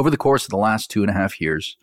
[0.00, 1.76] Over the course of the last two and a half years,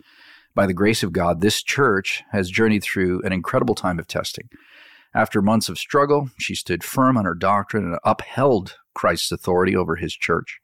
[0.56, 4.50] by the grace of God, this church has journeyed through an incredible time of testing.
[5.14, 9.98] After months of struggle, she stood firm on her doctrine and upheld Christ's authority over
[9.98, 10.60] his church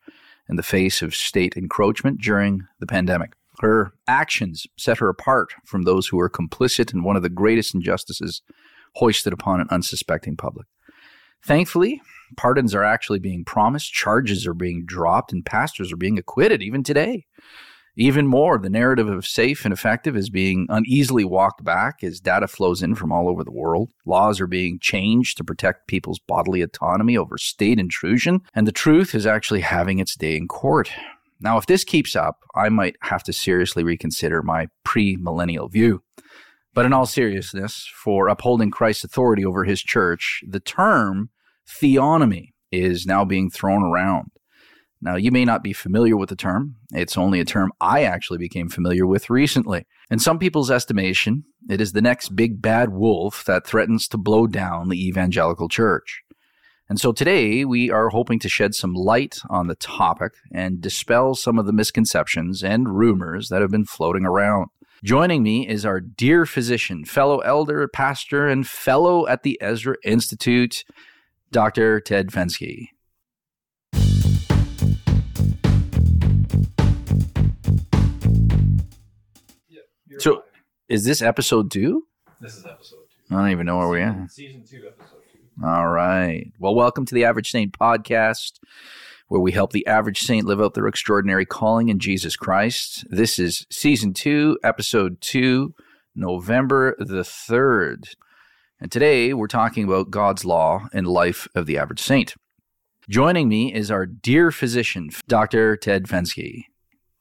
[0.50, 3.34] in the face of state encroachment during the pandemic.
[3.60, 7.76] Her actions set her apart from those who were complicit in one of the greatest
[7.76, 8.42] injustices
[8.96, 10.66] hoisted upon an unsuspecting public.
[11.46, 12.02] Thankfully,
[12.38, 16.84] pardons are actually being promised, charges are being dropped, and pastors are being acquitted even
[16.84, 17.26] today.
[17.96, 22.48] Even more, the narrative of safe and effective is being uneasily walked back as data
[22.48, 23.92] flows in from all over the world.
[24.06, 29.14] Laws are being changed to protect people's bodily autonomy over state intrusion, and the truth
[29.14, 30.90] is actually having its day in court.
[31.40, 36.02] Now, if this keeps up, I might have to seriously reconsider my pre-millennial view.
[36.74, 41.30] But in all seriousness, for upholding Christ's authority over his church, the term
[41.68, 44.32] theonomy is now being thrown around.
[45.02, 46.76] Now, you may not be familiar with the term.
[46.92, 49.86] It's only a term I actually became familiar with recently.
[50.10, 54.48] In some people's estimation, it is the next big bad wolf that threatens to blow
[54.48, 56.22] down the evangelical church.
[56.90, 61.36] And so today we are hoping to shed some light on the topic and dispel
[61.36, 64.68] some of the misconceptions and rumors that have been floating around.
[65.04, 70.86] Joining me is our dear physician, fellow elder, pastor, and fellow at the Ezra Institute,
[71.52, 72.00] Dr.
[72.00, 72.88] Ted Fenske.
[80.20, 80.46] So,
[80.88, 82.08] is this episode two?
[82.40, 83.36] This is episode two.
[83.36, 84.28] I don't even know where season, we are.
[84.30, 85.66] Season two, episode two.
[85.66, 86.50] All right.
[86.60, 88.54] Well, welcome to the Average Saint podcast,
[89.34, 93.04] where we help the average saint live out their extraordinary calling in Jesus Christ.
[93.10, 95.74] This is season two, episode two,
[96.16, 98.14] November the 3rd.
[98.80, 102.36] And today we're talking about God's law and life of the average saint.
[103.10, 105.78] Joining me is our dear physician, Dr.
[105.78, 106.66] Ted Fenske.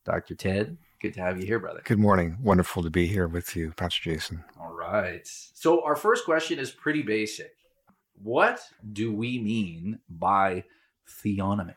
[0.04, 0.34] Dr.
[0.34, 1.80] Ted, Good to have you here, brother.
[1.82, 2.36] Good morning.
[2.42, 4.44] Wonderful to be here with you, Pastor Jason.
[4.60, 5.26] All right.
[5.26, 7.54] So, our first question is pretty basic.
[8.22, 8.60] What
[8.92, 10.64] do we mean by
[11.08, 11.74] theonomy?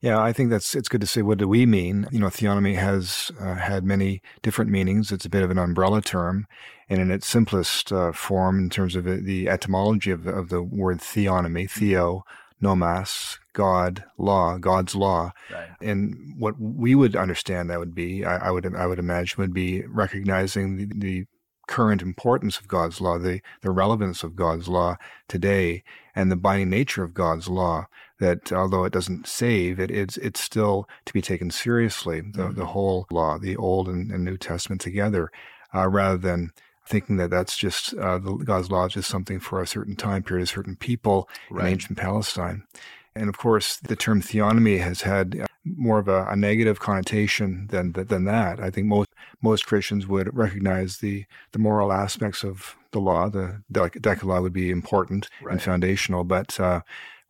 [0.00, 1.22] Yeah, I think that's it's good to say.
[1.22, 2.06] What do we mean?
[2.12, 5.10] You know, theonomy has uh, had many different meanings.
[5.10, 6.46] It's a bit of an umbrella term,
[6.88, 10.62] and in its simplest uh, form, in terms of the etymology of the, of the
[10.62, 12.22] word theonomy, theo,
[12.60, 15.32] nomos, God, law, God's law.
[15.52, 15.68] Right.
[15.80, 19.54] And what we would understand that would be, I, I, would I would imagine would
[19.54, 21.24] be recognizing the, the
[21.66, 24.96] current importance of God's law, the, the relevance of God's law
[25.28, 25.82] today,
[26.18, 27.86] and the binding nature of God's law.
[28.18, 32.20] That although it doesn't save, it, it's it's still to be taken seriously.
[32.20, 32.58] The mm-hmm.
[32.58, 35.30] the whole law, the Old and, and New Testament together,
[35.72, 36.50] uh, rather than
[36.84, 40.24] thinking that that's just uh, the, God's law is just something for a certain time
[40.24, 41.66] period, a certain people right.
[41.66, 42.64] in ancient Palestine.
[43.14, 47.68] And of course, the term theonomy has had uh, more of a, a, negative connotation
[47.68, 48.58] than than that.
[48.58, 49.07] I think most
[49.42, 53.28] most Christians would recognize the the moral aspects of the law.
[53.28, 55.52] The Decalogue would be important right.
[55.52, 56.80] and foundational, but uh,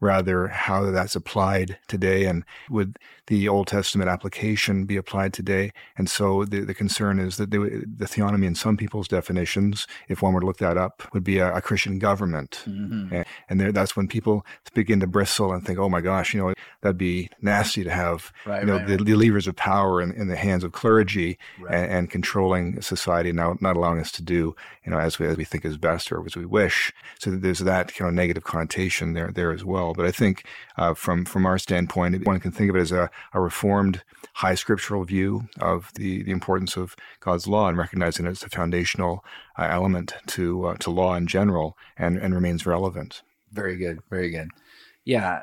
[0.01, 2.99] rather how that's applied today and would
[3.29, 5.71] the Old Testament application be applied today.
[5.97, 10.23] And so the, the concern is that they, the theonomy in some people's definitions, if
[10.23, 12.63] one were to look that up, would be a, a Christian government.
[12.67, 13.15] Mm-hmm.
[13.15, 16.41] And, and there, that's when people begin to bristle and think, oh my gosh, you
[16.41, 19.07] know, that'd be nasty to have, right, you know, right, the, right.
[19.07, 21.39] the, levers of power in, in the hands of clergy
[21.71, 24.55] and, and, controlling society, now not allowing us to do,
[24.85, 26.93] you know, as we, as we think is best or as we wish.
[27.19, 29.88] So there's that kind of negative connotation there, there as well.
[29.95, 30.45] But I think
[30.77, 34.03] uh, from, from our standpoint, one can think of it as a, a reformed
[34.35, 38.49] high scriptural view of the, the importance of God's law and recognizing it as a
[38.49, 39.25] foundational
[39.59, 43.23] uh, element to uh, to law in general and, and remains relevant.
[43.53, 44.49] Very good, very good.
[45.05, 45.43] Yeah,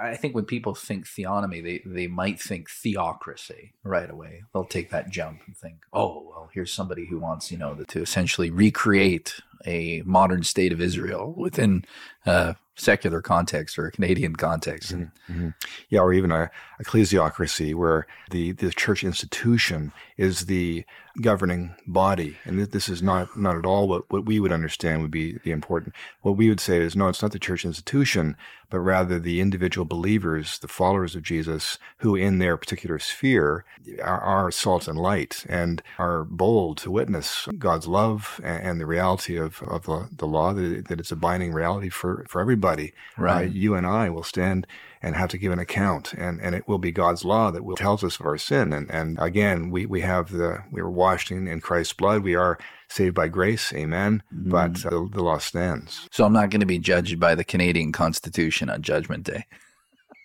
[0.00, 4.42] I think when people think theonomy, they, they might think theocracy right away.
[4.52, 8.02] They'll take that jump and think, oh, well, here's somebody who wants, you know, to
[8.02, 11.84] essentially recreate a modern state of Israel within
[12.26, 14.94] uh, secular context or a Canadian context.
[14.94, 15.32] Mm-hmm.
[15.32, 15.48] mm-hmm.
[15.90, 16.50] Yeah, or even a
[16.82, 20.84] ecclesiocracy where the, the church institution is the
[21.20, 22.36] governing body.
[22.44, 25.52] And this is not, not at all what, what we would understand would be the
[25.52, 25.94] important.
[26.22, 28.36] What we would say is, no, it's not the church institution,
[28.70, 33.64] but rather the individual believers, the followers of Jesus, who in their particular sphere
[34.02, 38.86] are, are salt and light and are bold to witness God's love and, and the
[38.86, 42.92] reality of, of the, the law, that, that, it's a binding reality for, for everybody.
[43.16, 43.46] Right.
[43.46, 44.66] Uh, you and I will stand
[45.04, 47.76] and have to give an account and, and it will be God's law that will
[47.76, 48.72] tells us of our sin.
[48.72, 52.22] And, and again, we, we have the, we were washed in, in Christ's blood.
[52.22, 52.58] We are
[52.88, 53.70] saved by grace.
[53.74, 54.22] Amen.
[54.34, 54.50] Mm.
[54.50, 56.08] But uh, the, the law stands.
[56.10, 59.44] So I'm not going to be judged by the Canadian Constitution on Judgment Day.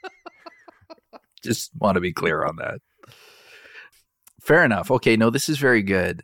[1.43, 2.79] Just want to be clear on that.
[4.39, 4.89] Fair enough.
[4.89, 6.23] Okay, no, this is very good.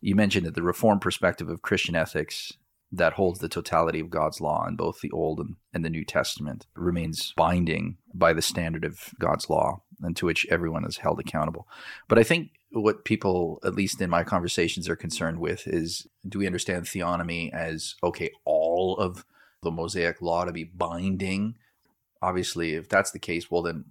[0.00, 2.52] You mentioned it, the reform perspective of Christian ethics
[2.92, 6.04] that holds the totality of God's law in both the Old and, and the New
[6.04, 11.18] Testament remains binding by the standard of God's law and to which everyone is held
[11.18, 11.66] accountable.
[12.08, 16.38] But I think what people, at least in my conversations, are concerned with is do
[16.38, 19.24] we understand theonomy as okay, all of
[19.62, 21.56] the Mosaic law to be binding?
[22.22, 23.84] Obviously, if that's the case, well, then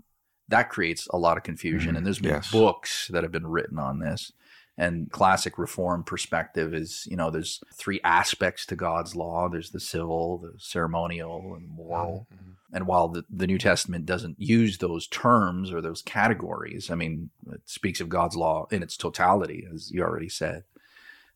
[0.47, 1.94] that creates a lot of confusion.
[1.95, 1.97] Mhm.
[1.97, 2.51] And there's been Yes.
[2.51, 4.31] books that have been written on this.
[4.77, 9.48] And classic reform perspective is, you know, there's three aspects to God's law.
[9.48, 12.27] There's the civil, the ceremonial, and moral.
[12.74, 17.30] And while the, the New Testament doesn't use those terms or those categories, I mean,
[17.50, 20.63] it speaks of God's law in its totality, as you already said.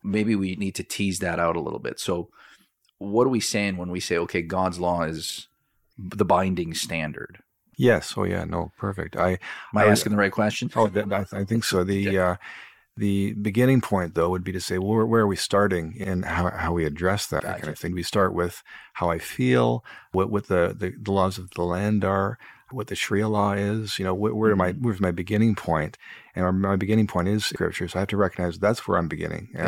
[0.04, 1.98] Maybe we need to tease that out a little bit.
[1.98, 2.30] So,
[2.98, 5.48] what are we saying when we say, okay, God's law is
[5.98, 7.40] the binding standard?
[7.78, 8.16] Yes.
[8.18, 8.44] Oh, yeah.
[8.44, 9.16] No, perfect.
[9.16, 9.38] I Am
[9.76, 10.70] I I asking the right question?
[10.76, 11.86] Oh, that, I, I think so.
[11.86, 12.36] The uh,
[13.00, 16.26] the beginning point, though, would be to say, well, where, where are we starting and
[16.26, 17.94] how, how we address that kind of thing.
[17.94, 18.62] We start with
[18.94, 22.38] how I feel, what what the, the, the laws of the land are,
[22.72, 23.98] what the Sharia law is.
[23.98, 24.74] You know, where, where am I?
[24.74, 24.84] Mm-hmm.
[24.84, 25.98] Where's my beginning point?
[26.36, 27.88] And my beginning point is Scripture.
[27.88, 29.50] So I have to recognize that's where I'm beginning.
[29.58, 29.64] I-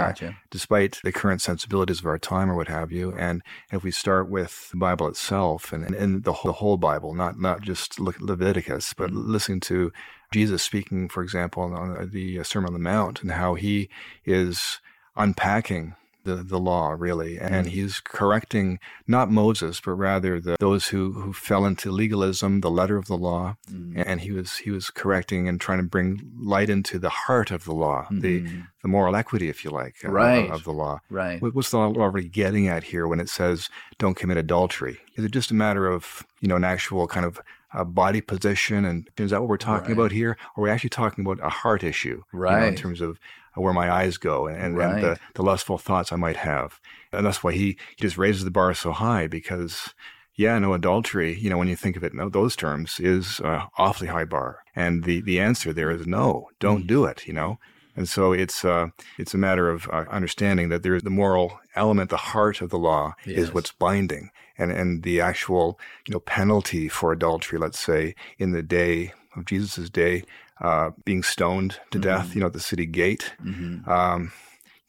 [0.50, 3.14] despite the current sensibilities of our time or what have you.
[3.18, 3.42] And
[3.72, 7.40] if we start with the Bible itself and, and the, whole, the whole Bible, not
[7.40, 9.28] not just Le- Leviticus, but Mhm.
[9.28, 9.92] listening to
[10.32, 13.90] Jesus speaking, for example, on the Sermon on the Mount and how he
[14.26, 14.80] is
[15.16, 17.70] unpacking the, the law really and Mhm.
[17.70, 22.98] he's correcting not moses but rather the, those who, who fell into legalism the letter
[22.98, 24.04] of the law Mm.
[24.06, 27.64] and he was he was correcting and trying to bring light into the heart of
[27.66, 28.68] the law the Mhm.
[28.84, 30.50] the moral equity, if you like, uh, Right.
[30.50, 31.00] of the law.
[31.12, 31.40] right.
[31.42, 33.70] What- What's the law really getting at here when it says
[34.00, 34.98] don't commit adultery?
[35.16, 37.40] Is it just a matter of you know an actual kind of
[37.74, 39.98] uh, body position, and is that what we're talking Right.
[40.00, 40.32] about here?
[40.56, 43.18] Or are we actually talking about a heart issue, you know, in terms of
[43.56, 45.02] where my eyes go and, and, Right.
[45.02, 46.80] the, the lustful thoughts I might have?
[47.12, 49.94] And that's why he, he just raises the bar so high because.
[50.34, 51.38] Yeah, no adultery.
[51.38, 54.60] You know, when you think of it in those terms, is uh, awfully high bar,
[54.76, 56.48] and the the answer there is no.
[56.60, 57.28] Don't do it.
[57.28, 57.60] You know,
[57.98, 58.88] and so it's uh,
[59.20, 62.70] it's a matter of uh, understanding that there is the moral element, the heart of
[62.70, 63.38] the law Yes.
[63.38, 65.78] is what's binding, and and the actual
[66.08, 70.24] you know penalty for adultery, let's say in the day of Jesus' day,
[70.62, 72.02] uh, being stoned to Mhm.
[72.04, 73.34] death, you know, at the city gate.
[73.44, 73.88] Mhm.
[73.88, 74.32] Um,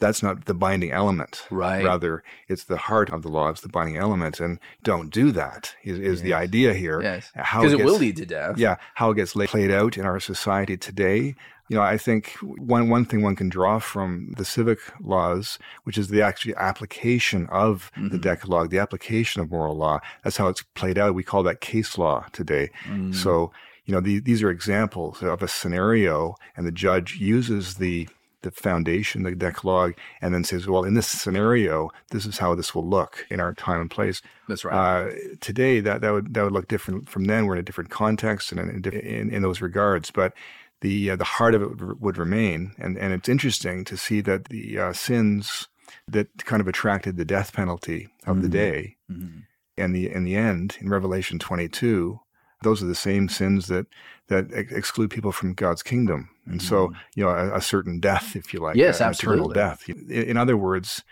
[0.00, 1.46] that's not the binding element.
[1.50, 1.84] Right.
[1.84, 3.48] Rather, it's the heart of the law.
[3.48, 5.74] It's the binding element, and don't do that.
[5.84, 7.00] Is, is the idea here?
[7.00, 7.30] Yes.
[7.36, 8.58] How Because it gets- will lead to death.
[8.58, 11.34] yeah, how it gets played out in our society today.
[11.68, 15.96] You know, I think one one thing one can draw from the civic laws, which
[15.96, 18.20] is the actual application of the Mhm.
[18.20, 20.00] Decalogue, the application of moral law.
[20.22, 21.14] That's how it's played out.
[21.14, 22.70] We call that case law today.
[22.90, 23.14] Mm.
[23.14, 23.52] So,
[23.84, 28.08] you know, the, these are examples of a scenario, and the judge uses the
[28.42, 32.74] the foundation, the Decalogue, and then says, "Well, in this scenario, this is how this
[32.74, 34.74] will look in our time and place." That's right.
[34.74, 37.46] Uh, today, that, that would that would look different from then.
[37.46, 40.32] We're in a different context and in, in, in, those regards, but
[40.80, 42.72] the uh, the heart of it would, would remain.
[42.78, 45.68] And and it's interesting to see that the uh, sins
[46.08, 48.52] that kind of attracted the death penalty of the Mhm.
[48.52, 49.42] day, Mhm.
[49.78, 52.18] and the in the end, in Revelation 22,
[52.62, 53.86] those are the same sins that
[54.28, 56.30] that ex- exclude people from God's kingdom.
[56.46, 56.94] And so, Mhm.
[57.16, 59.88] you know, a, a certain death, if you like, Yes, an eternal death.
[59.88, 61.02] In, in other words,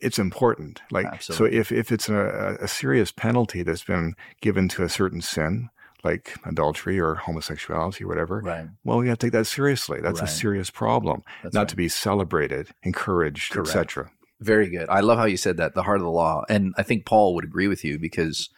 [0.00, 0.82] it's important.
[0.90, 1.56] Like, Absolutely.
[1.56, 5.70] so if, if it's a, a serious penalty that's been given to a certain sin,
[6.04, 8.68] like adultery or homosexuality or whatever, Right.
[8.84, 10.00] well, we have to take that seriously.
[10.02, 10.28] That's Right.
[10.28, 11.68] a serious problem, That's not right.
[11.70, 14.10] to be celebrated, encouraged, etc.
[14.40, 14.88] Very good.
[14.90, 16.44] I love how you said that, the heart of the law.
[16.50, 18.50] And I think Paul would agree with you because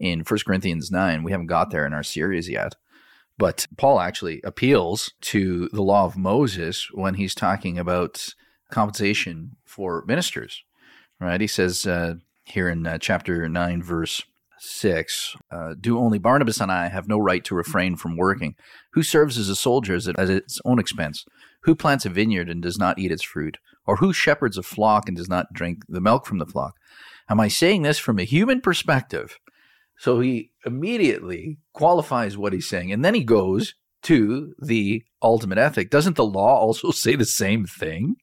[0.00, 2.74] in 1 Corinthians 9, we haven't got there in our series yet.
[3.38, 8.34] But Paul actually appeals to the law of Moses when he's talking about
[8.70, 10.64] compensation for ministers,
[11.20, 11.40] right?
[11.40, 12.14] He says uh,
[12.44, 14.22] here in uh, chapter 9, verse
[14.58, 18.56] 6 uh, Do only Barnabas and I have no right to refrain from working?
[18.92, 21.24] Who serves as a soldier at its own expense?
[21.62, 23.58] Who plants a vineyard and does not eat its fruit?
[23.86, 26.76] Or who shepherds a flock and does not drink the milk from the flock?
[27.28, 29.38] Am I saying this from a human perspective?
[30.00, 32.90] So he immediately qualifies what he's saying.
[32.90, 35.90] And then he goes to the ultimate ethic.
[35.90, 38.16] Doesn't the law also say the same thing?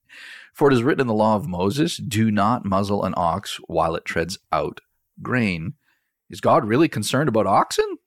[0.56, 3.96] For it is written in the law of Moses do not muzzle an ox while
[3.96, 4.82] it treads out
[5.22, 5.76] grain.
[6.32, 7.98] Is God really concerned about oxen?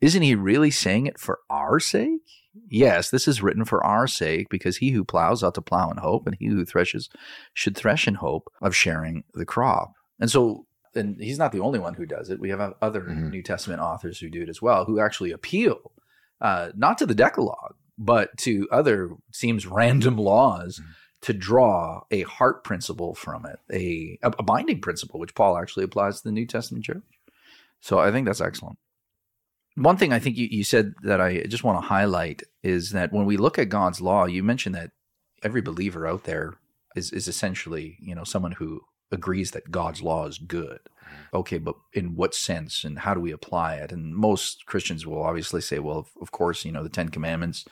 [0.00, 2.22] Isn't he really saying it for our sake?
[2.70, 5.96] Yes, this is written for our sake because he who plows ought to plow in
[5.96, 7.10] hope, and he who threshes
[7.52, 9.94] should thresh in hope of sharing the crop.
[10.20, 10.67] And so,
[10.98, 12.38] and he's not the only one who does it.
[12.40, 13.30] We have other Mhm.
[13.30, 15.92] New Testament authors who do it as well, who actually appeal
[16.40, 20.84] uh, not to the Decalogue, but to other seems random laws Mhm.
[21.22, 26.18] to draw a heart principle from it, a, a binding principle, which Paul actually applies
[26.18, 27.02] to the New Testament church.
[27.80, 28.78] So I think that's excellent.
[29.74, 33.12] One thing I think you, you said that I just want to highlight is that
[33.12, 34.90] when we look at God's law, you mentioned that
[35.42, 36.54] every believer out there
[36.96, 40.80] is, is essentially, you know, someone who agrees that God's law is good.
[41.32, 43.92] Okay, but in what sense and how do we apply it?
[43.92, 47.64] And most Christians will obviously say, well, of, course, you know, the Ten Commandments,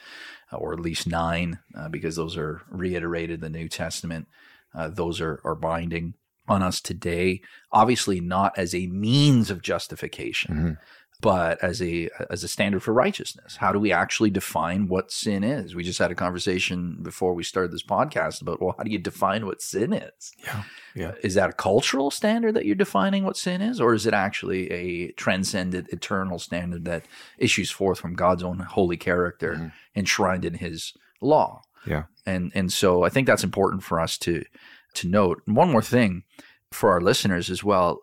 [0.53, 4.27] uh, or at least nine, uh, because those are reiterated in the New Testament.
[4.75, 6.15] Uh, those are, are binding
[6.49, 7.43] on us today.
[7.73, 10.79] Obviously, not as a means of justification, Mhm.
[11.21, 13.57] But as a as a standard for righteousness.
[13.57, 15.75] How do we actually define what sin is?
[15.75, 18.99] We just had a conversation before we started this podcast about well, how do you
[18.99, 20.33] define what sin is?
[20.45, 20.63] Yeah.
[20.95, 21.13] Yeah.
[21.23, 24.71] Is that a cultural standard that you're defining what sin is, or is it actually
[24.71, 27.05] a transcendent, eternal standard that
[27.39, 29.73] issues forth from God's own holy character, Mhm.
[29.95, 31.63] enshrined in His law?
[31.87, 32.05] Yeah.
[32.27, 34.45] and and so I think that's important for us to
[34.95, 35.43] to note.
[35.47, 36.25] And one more thing
[36.73, 38.01] for our listeners as well: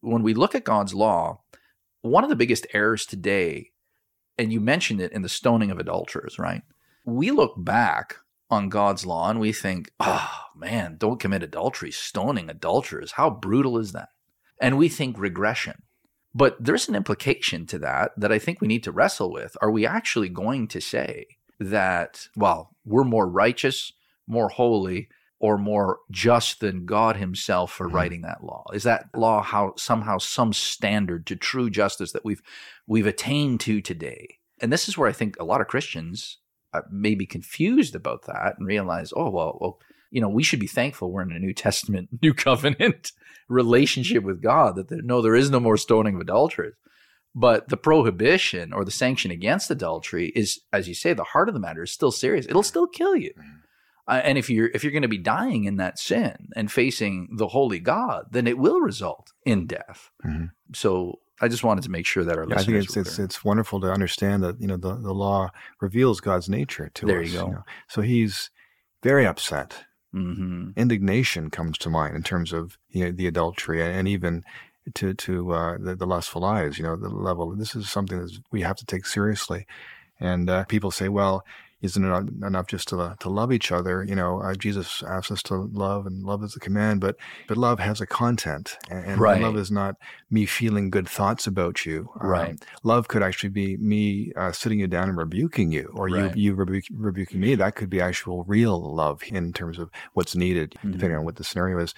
[0.00, 1.40] when we look at God's law,
[2.04, 3.70] one of the biggest errors today,
[4.36, 6.62] and you mentioned it in the stoning of adulterers, right?
[7.06, 8.16] We look back
[8.50, 13.12] on God's law and we think, oh man, don't commit adultery, stoning adulterers.
[13.12, 14.10] How brutal is that?
[14.60, 15.82] And we think regression.
[16.34, 19.56] But there's an implication to that that I think we need to wrestle with.
[19.62, 21.26] Are we actually going to say
[21.58, 23.92] that, well, we're more righteous,
[24.26, 25.08] more holy,
[25.44, 27.92] or more just than God Himself for Mhm.
[27.92, 28.64] writing that law?
[28.72, 32.40] Is that law how somehow some standard to true justice that we've
[32.86, 34.38] we've attained to today?
[34.60, 36.38] And this is where I think a lot of Christians
[36.72, 39.78] uh, may be confused about that and realize, oh well, well,
[40.10, 43.12] you know, we should be thankful we're in a New Testament, New Covenant
[43.48, 44.76] relationship with God.
[44.76, 46.74] That there, no, there is no more stoning of adulterers.
[47.34, 51.54] But the prohibition or the sanction against adultery is, as you say, the heart of
[51.54, 52.46] the matter is still serious.
[52.46, 53.32] It'll still kill you.
[53.36, 53.60] Mhm.
[54.06, 57.28] Uh, and if you're if you're going to be dying in that sin and facing
[57.36, 60.10] the holy God, then it will result in death.
[60.24, 60.50] Mhm.
[60.74, 63.42] So I just wanted to make sure that our Yeah, I think it's it's it's
[63.44, 67.32] wonderful to understand that you know the, the law reveals God's nature to There us.
[67.32, 67.46] you go.
[67.48, 67.64] know.
[67.88, 68.50] So he's
[69.02, 69.84] very upset.
[70.14, 70.76] Mhm.
[70.76, 74.44] Indignation comes to mind in terms of you know, the adultery and even
[74.94, 76.76] to to uh, the, the lustful eyes.
[76.78, 77.56] You know the level.
[77.56, 79.66] This is something that we have to take seriously.
[80.20, 81.44] And uh, people say, well,
[81.84, 84.02] isn't it enough just to to love each other?
[84.04, 87.00] You know, uh, Jesus asks us to love, and love is a command.
[87.00, 89.42] But but love has a content, and, and Right.
[89.42, 89.96] love is not
[90.30, 92.08] me feeling good thoughts about you.
[92.20, 92.64] Um, Right.
[92.82, 96.34] love could actually be me uh, sitting you down and rebuking you, or Right.
[96.36, 97.54] you you rebu- rebuking me.
[97.54, 101.18] That could be actual real love in terms of what's needed, depending Mhm.
[101.20, 101.94] on what the scenario is.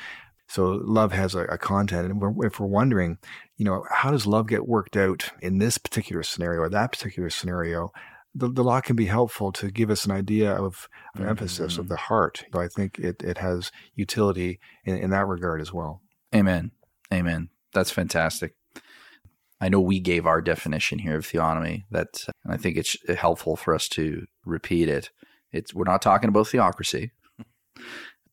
[0.49, 3.19] So love has a, a content, and we're, if we're wondering,
[3.57, 7.31] you know, how does love get worked out in this particular scenario or that particular
[7.31, 7.91] scenario?
[8.39, 11.85] The, the law can be helpful to give us an idea of an emphasis of
[11.85, 11.95] mm-hmm.
[11.95, 12.45] the heart.
[12.53, 16.03] So I think it, it has utility in, in that regard as well.
[16.35, 16.73] Amen.
[17.13, 17.49] Amen.
[17.73, 18.55] That's fantastic.
[19.61, 21.85] I know we gave our definition here of theonomy.
[21.91, 25.11] That, and I think it's helpful for us to repeat it.
[25.51, 27.13] It's we're not talking about theocracy.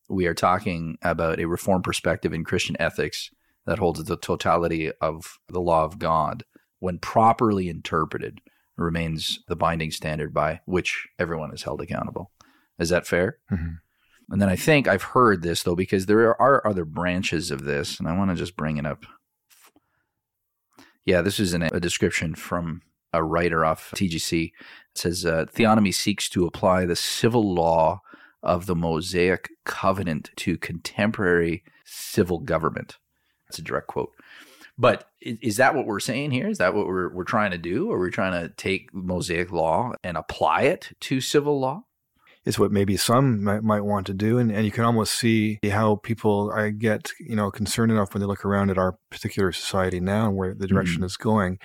[0.10, 3.31] We are talking about a reformed perspective in Christian ethics
[3.65, 6.43] that holds the totality of the law of God,
[6.79, 8.39] when properly interpreted,
[8.77, 12.32] remains the binding standard by which everyone is held accountable.
[12.80, 13.38] Is that fair?
[13.51, 13.80] Mhm.
[14.30, 18.00] And then I think I've heard this though, because there are other branches of this,
[18.00, 19.06] and I want to just bring it up.
[21.06, 24.46] Yeah, this is in a, a description from a writer off TGC.
[24.46, 24.51] It
[24.98, 28.01] says uh, theonomy seeks to apply the civil law
[28.42, 32.98] of the Mosaic covenant to contemporary civil government.
[33.48, 34.12] That's a direct quote.
[34.77, 36.48] But is that what we're saying here?
[36.48, 37.89] Is that what we're we're trying to do?
[37.92, 41.84] Or we're trying to take Mosaic law and apply it to civil law?
[42.46, 45.60] It's what maybe some might, might want to do, and, and you can almost see
[45.72, 49.51] how people I get you know concerned enough when they look around at our particular
[49.53, 51.06] society now and where the direction Mhm.
[51.06, 51.60] is going,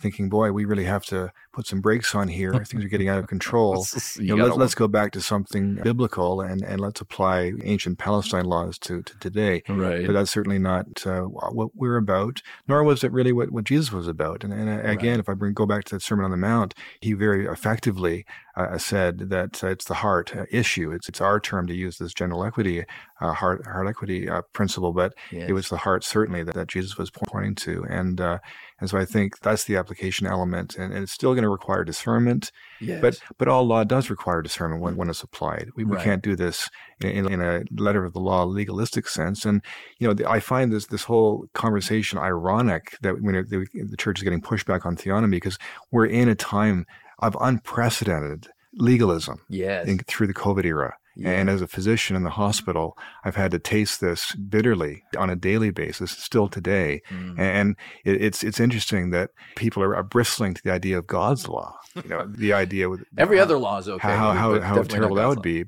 [0.00, 2.52] thinking, "Boy, we really have to put some brakes on here.
[2.64, 6.40] Things are getting out of control." You know, let's, let's go back to something biblical
[6.40, 9.62] and, and let's apply ancient Palestine laws to, to today.
[9.68, 10.06] right.
[10.06, 13.92] But that's certainly not uh, what we're about, nor was it really what, what Jesus
[13.92, 14.44] was about.
[14.44, 16.74] And, and uh, again, if I bring go back to the Sermon on the Mount,
[17.00, 18.24] he very effectively
[18.56, 20.92] uh, said that uh, it's the heart uh, issue.
[20.92, 22.84] It's it's our term to use this general equity,
[23.20, 25.48] uh, heart heart equity uh, principle, but Yes.
[25.48, 27.84] it was the heart certainly that, that Jesus was pointing to.
[27.88, 28.38] And uh,
[28.80, 31.84] and so I think that's the application element, and, and it's still going to require
[31.84, 32.50] discernment.
[32.80, 33.00] Yes.
[33.00, 35.68] But but all law does require discernment when, when it's applied.
[35.76, 36.68] We, we can't do this
[37.00, 39.44] in, in, in a letter of the law legalistic sense.
[39.44, 39.62] And
[39.98, 43.96] you know, the, I find this this whole conversation ironic that when it, the, the
[43.96, 45.58] church is getting pushback on theonomy because
[45.90, 46.86] we're in a time
[47.20, 49.86] of unprecedented legalism Yes.
[49.86, 50.94] in, through the COVID era.
[51.16, 51.30] Yeah.
[51.32, 55.36] And as a physician in the hospital, I've had to taste this bitterly on a
[55.36, 57.02] daily basis, still today.
[57.10, 57.38] Mm.
[57.38, 61.48] And it, it's it's interesting that people are, are bristling to the idea of God's
[61.48, 61.76] law.
[61.96, 64.08] You know, the idea with Every other law is okay.
[64.08, 65.64] how how, but how terrible that would be.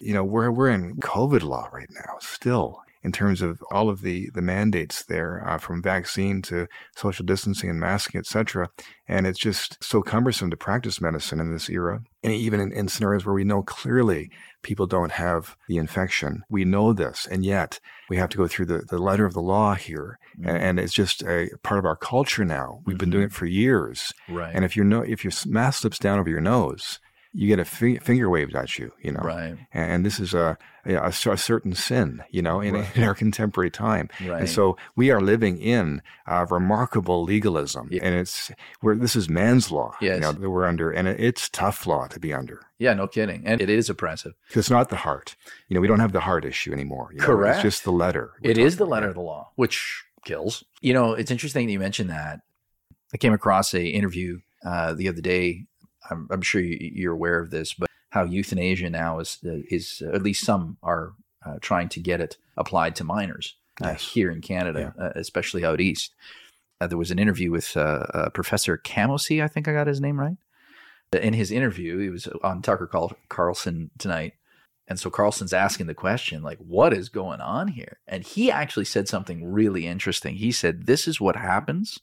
[0.00, 4.00] You know, we're we're in COVID law right now, still in terms of all of
[4.02, 8.68] the the mandates there, uh, from vaccine to social distancing and masking, etc.
[9.06, 12.88] And it's just so cumbersome to practice medicine in this era, and even in, in
[12.88, 14.28] scenarios where we know clearly
[14.62, 16.42] people don't have the infection.
[16.50, 17.78] We know this, and yet
[18.10, 20.50] we have to go through the, the letter of the law here, law.
[20.50, 22.80] and, and it's just a part of our culture now.
[22.86, 24.52] We've been doing it for years, right.
[24.52, 26.98] and if your no, if your mask slips down over your nose,
[27.38, 28.92] you get a fi- finger waved at you.
[29.02, 29.56] You know, right.
[29.74, 32.22] and, and this is a, a, a certain sin.
[32.30, 32.86] You know, in, Right.
[32.96, 34.08] in our contemporary time.
[34.24, 34.40] Right.
[34.40, 38.00] And so we are living in uh, remarkable legalism, Yeah.
[38.04, 38.50] and it's
[38.80, 39.92] where this is man's law.
[40.00, 40.14] Yes.
[40.16, 42.60] You know, that we're under, and it's tough law to be under.
[42.78, 43.46] yeah, no kidding.
[43.46, 44.32] And it is oppressive.
[44.54, 45.36] It's not the heart.
[45.68, 47.10] You know, we don't have the heart issue anymore.
[47.12, 47.56] you know, Correct.
[47.56, 48.32] It's just the letter.
[48.42, 50.64] It is the letter of the law, which kills.
[50.80, 52.40] You know, it's interesting that you mentioned that.
[53.14, 55.66] I came across a interview uh, the other day.
[56.10, 60.14] I'm, I'm sure you, you're aware of this, but how euthanasia now is is uh,
[60.14, 61.12] at least some are
[61.44, 65.80] uh, trying to get it applied to minors uh, here in Canada, uh, especially out
[65.80, 66.14] east.
[66.80, 67.80] Uh, there was an interview with uh,
[68.14, 70.36] uh, Professor Camosi, I think I got his name right.
[71.12, 74.34] In his interview, he was on Tucker Carl- Carlson tonight,
[74.88, 77.98] and so Carlson's asking the question, like, what is going on here?
[78.06, 80.36] And he actually said something really interesting.
[80.36, 81.98] He said, This is what happens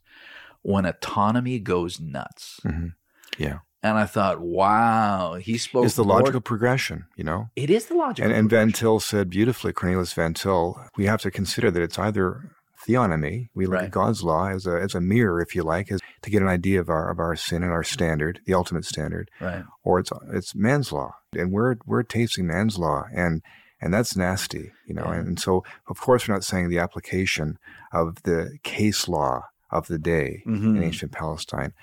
[0.64, 2.60] when autonomy goes nuts.
[2.64, 2.94] Mhm.
[3.38, 3.60] Yeah.
[3.84, 5.86] And I thought, wow, he spoke.
[5.86, 7.50] It's the more- logical progression, you know?
[7.56, 8.24] It is the logical.
[8.30, 8.72] And, and Van.
[8.72, 12.52] Til said beautifully, Cornelius Van Til, we have to consider that it's either
[12.88, 13.84] theonomy, we look Right.
[13.86, 16.48] at God's law as a, as a mirror, if you like, as to get an
[16.50, 19.64] idea of our, of our sin and our standard, the ultimate standard, Right.
[19.84, 21.16] or it's, it's man's law.
[21.34, 23.04] And we're, we're tasting man's law.
[23.14, 23.42] And,
[23.82, 25.06] and that's nasty, you know?
[25.08, 25.20] Yeah.
[25.20, 27.58] And so, of course, we're not saying the application
[27.94, 30.78] of the case law of the day Mhm.
[30.78, 31.74] in ancient Palestine.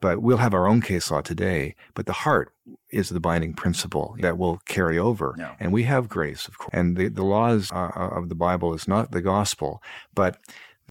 [0.00, 1.74] But we'll have our own case law today.
[1.94, 2.52] But the heart
[2.90, 5.34] is the binding principle that will carry over.
[5.58, 6.70] And we have grace, of course.
[6.72, 9.82] And the, the laws uh, of the Bible is not the gospel,
[10.14, 10.38] but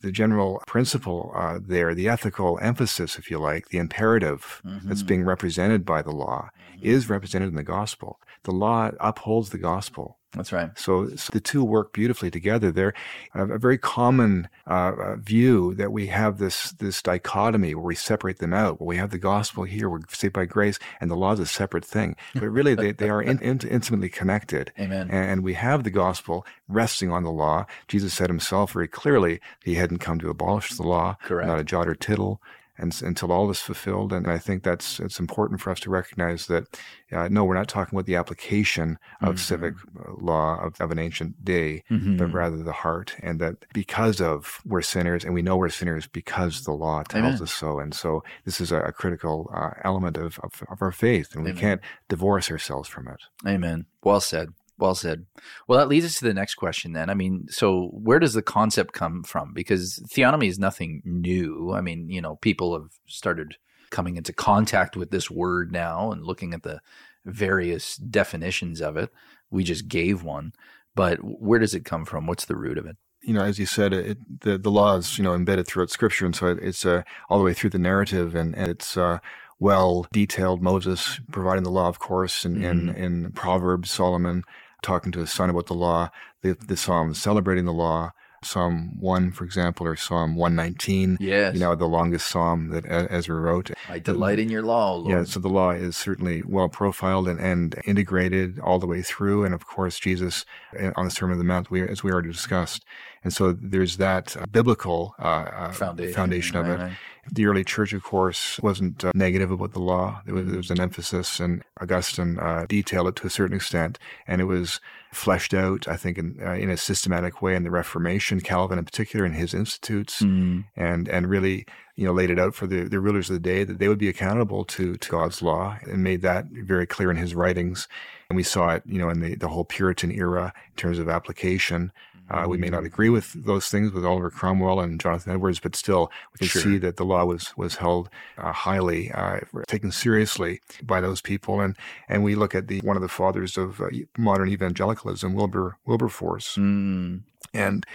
[0.01, 5.07] the general principle uh, there, the ethical emphasis, if you like, the imperative that's Mhm.
[5.07, 6.49] being represented by the law
[6.81, 8.19] is represented in the gospel.
[8.43, 10.16] The law upholds the gospel.
[10.37, 10.77] That's right.
[10.77, 12.71] So, so the two work beautifully together.
[12.71, 12.93] They're
[13.33, 18.39] a, very common uh, uh, view that we have this this dichotomy where we separate
[18.39, 18.79] them out.
[18.79, 21.45] Where we have the gospel here, we're saved by grace, and the law is a
[21.45, 22.15] separate thing.
[22.33, 24.71] But really, they, they are in, in, intimately connected.
[24.79, 25.09] Amen.
[25.11, 27.65] And we have the gospel resting on the law.
[27.87, 31.47] Jesus said himself very clearly he hadn't come to abolish the law, Correct.
[31.47, 32.41] not a jot or tittle,
[32.77, 34.13] and until all is fulfilled.
[34.13, 36.63] And I think that's it's important for us to recognize that
[37.11, 39.39] uh, no, we're not talking about the application of Mhm.
[39.39, 42.17] civic uh, law of, of an ancient day, Mhm.
[42.17, 46.05] but rather the heart, and that because of we're sinners, and we know we're sinners
[46.07, 47.41] because the law tells Amen.
[47.43, 47.79] us so.
[47.79, 51.43] And so this is a, a critical uh, element of, of of our faith, and
[51.45, 53.21] we can't divorce ourselves from it.
[53.47, 53.85] Amen.
[54.03, 54.49] Well said.
[54.77, 55.25] Well said.
[55.67, 57.09] Well, that leads us to the next question then.
[57.09, 59.53] I mean, so where does the concept come from?
[59.53, 61.73] Because theonomy is nothing new.
[61.73, 63.55] I mean, you know, people have started
[63.89, 66.79] coming into contact with this word now and looking at the
[67.25, 69.11] various definitions of it.
[69.49, 70.53] We just gave one,
[70.93, 72.27] but where does it come from?
[72.27, 72.97] What's the root of it?
[73.27, 76.25] you know, as you said, it, the the law is you know embedded throughout Scripture,
[76.25, 79.19] and so it, it's uh, all the way through the narrative, and, and it's uh,
[79.59, 80.61] well detailed.
[80.61, 84.43] Moses providing the law, of course, and in, in Proverbs, Solomon
[84.81, 86.09] talking to his son about the law,
[86.41, 88.11] the the Psalms celebrating the law.
[88.43, 91.17] Psalm one, for example, or Psalm one nineteen.
[91.19, 91.55] Yes.
[91.55, 93.71] You know, the longest psalm that Ezra wrote.
[93.89, 95.09] I delight in your law, Lord.
[95.09, 99.43] Yeah, so the law is certainly well profiled and, and integrated all the way through.
[99.43, 100.45] And of course, Jesus
[100.79, 102.85] uh, on the Sermon on the Mount, we, as we already discussed.
[103.23, 106.13] And so there's that uh, biblical uh, uh, Foundation.
[106.13, 106.83] foundation of Right, it.
[106.83, 106.91] right.
[107.31, 110.21] The early church, of course, wasn't uh, negative about the law.
[110.25, 113.97] There was, there was an emphasis, and Augustine uh, detailed it to a certain extent,
[114.27, 114.79] and it was
[115.11, 118.85] fleshed out, I think, in, uh, in a systematic way in the Reformation, Calvin in
[118.85, 122.83] particular, in his institutes Mm, and and really you know laid it out for the,
[122.83, 126.03] the rulers of the day that they would be accountable to, to God's law and
[126.03, 127.87] made that very clear in his writings.
[128.29, 131.09] And we saw it, you know, in the, the whole Puritan era in terms of
[131.09, 131.91] application.
[132.29, 135.75] Uh, we may not agree with those things with Oliver Cromwell and Jonathan Edwards, but
[135.75, 136.61] still we can Sure.
[136.61, 141.61] see that the law was was held uh, highly, uh, taken seriously by those people.
[141.61, 141.75] And
[142.09, 143.87] and we look at the one of the fathers of uh,
[144.17, 147.21] modern evangelicalism, Wilbur Wilberforce, mm,
[147.53, 147.85] and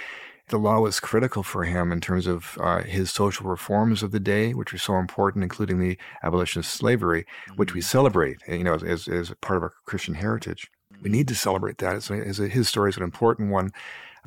[0.48, 4.20] the law was critical for him in terms of uh, his social reforms of the
[4.20, 7.24] day, which were so important, including the abolition of slavery,
[7.56, 7.86] which we Mm-hmm.
[7.86, 10.70] celebrate, you know, as, as, as part of our Christian heritage.
[11.00, 11.96] We need to celebrate that.
[11.96, 13.70] It's, it's his story is an important one,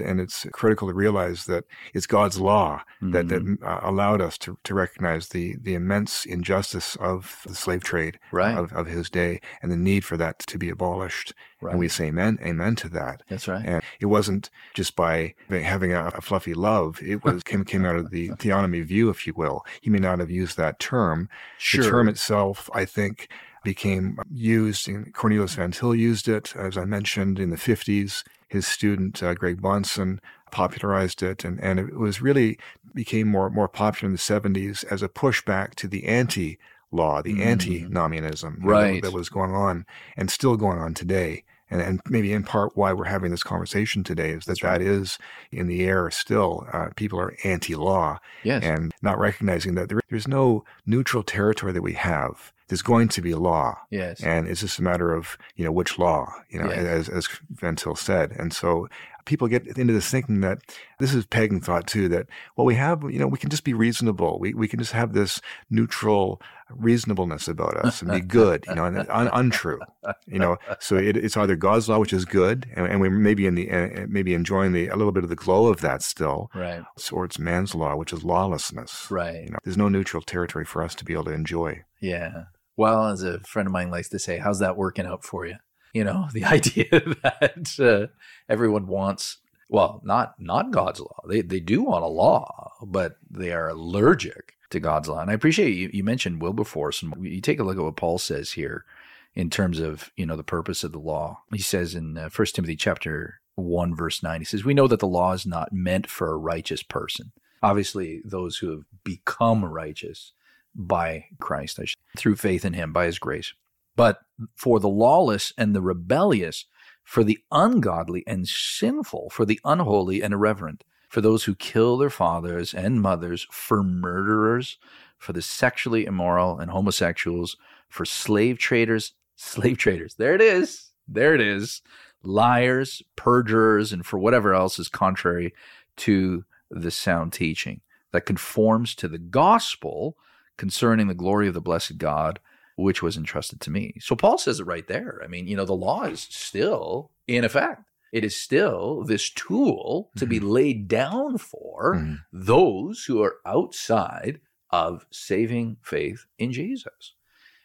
[0.03, 3.63] and it's critical to realize that it's God's law that, that Mm-hmm.
[3.65, 8.58] uh, allowed us to, to recognize the, the immense injustice of the slave trade Right.
[8.58, 11.34] of, of his day and the need for that to be abolished.
[11.62, 11.71] Right.
[11.71, 13.23] And we say amen, amen to that.
[13.29, 13.65] That's right.
[13.65, 16.99] And it wasn't just by having a, a fluffy love.
[17.01, 19.65] It was came, came out of the theonomy view, if you will.
[19.81, 21.29] He may not have used that term.
[21.58, 21.84] Sure.
[21.84, 23.29] The term itself, I think,
[23.63, 24.88] became used.
[24.88, 28.23] In, Cornelius Van Til used it, as I mentioned, in the 50s.
[28.47, 30.19] His student, uh, Greg Bahnsen,
[30.51, 31.43] popularized it.
[31.43, 32.58] And, and it was really
[32.93, 36.58] became more, more popular in the 70s as a pushback to the anti
[36.91, 37.45] law, the Mm.
[37.45, 39.01] anti-nomianism know, Right.
[39.03, 41.43] that was going on and still going on today.
[41.69, 44.77] And, and maybe in part why we're having this conversation today is that That's right.
[44.79, 45.17] that is
[45.51, 46.67] in the air still.
[46.71, 48.63] Uh, people are anti-law Yes.
[48.63, 52.53] and not recognizing that there, there's no neutral territory that we have.
[52.67, 53.75] There's going to be a law.
[53.91, 54.21] yes.
[54.23, 57.08] And it's just a matter of, you know, which law, you know, Yes.
[57.08, 58.32] as, as Van Til said.
[58.32, 58.88] And so
[59.25, 60.60] people get into this thinking that
[60.99, 63.73] this is pagan thought too, that, well, we have, you know, we can just be
[63.73, 64.39] reasonable.
[64.39, 68.86] We, we can just have this neutral reasonableness about us and be good, you know,
[68.86, 69.80] and un, untrue,
[70.28, 70.58] you know.
[70.80, 73.69] So it, it's either God's law, which is good, and, and we maybe in the,
[73.71, 76.84] uh, maybe enjoying the, a little bit of the glow of that still, right.
[77.12, 79.08] or it's man's law, which is lawlessness.
[79.12, 79.43] Right.
[79.43, 81.84] You know, there's no neutral territory for us to be able to enjoy.
[81.99, 82.45] Yeah.
[82.77, 85.55] Well, as a friend of mine likes to say, how's that working out for you?
[85.93, 88.13] You know, the idea that uh,
[88.49, 89.38] everyone wants,
[89.69, 91.21] well, not not God's law.
[91.27, 95.21] They they do want a law, but they are allergic to God's law.
[95.21, 98.17] And I appreciate you, you mentioned Wilberforce, and you take a look at what Paul
[98.17, 98.85] says here
[99.33, 101.41] in terms of you know the purpose of the law.
[101.51, 104.99] He says in uh, First Timothy chapter one verse nine, he says, "We know that
[104.99, 107.31] the law is not meant for a righteous person.
[107.63, 110.33] Obviously, those who have become righteous."
[110.75, 111.79] By Christ,
[112.17, 113.53] through faith in him, by his grace.
[113.95, 114.19] But
[114.55, 116.65] for the lawless and the rebellious,
[117.03, 122.09] for the ungodly and sinful, for the unholy and irreverent, for those who kill their
[122.09, 124.77] fathers and mothers, for murderers,
[125.17, 127.55] for the sexually immoral and homosexuals,
[127.88, 131.81] for slave traders, slave traders, there it is, there it is,
[132.23, 135.53] liars, perjurers, and for whatever else is contrary
[135.97, 140.17] to the sound teaching that conforms to the gospel
[140.57, 142.39] concerning the glory of the blessed God,
[142.77, 143.95] which was entrusted to me.
[143.99, 145.21] So Paul says it right there.
[145.23, 147.83] I mean, you know, the law is still in effect.
[148.11, 152.19] It is still this tool to be laid down for Mhm.
[152.31, 154.39] those who are outside
[154.69, 157.13] of saving faith in Jesus.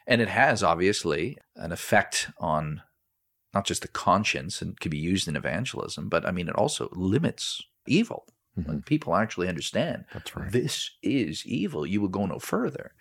[0.07, 2.81] And it has obviously an effect on
[3.53, 6.89] not just the conscience and can be used in evangelism, but I mean, it also
[6.93, 8.25] limits evil.
[8.59, 8.67] Mhm.
[8.67, 10.51] When people actually understand That's right.
[10.51, 12.93] this is evil, you will go no further.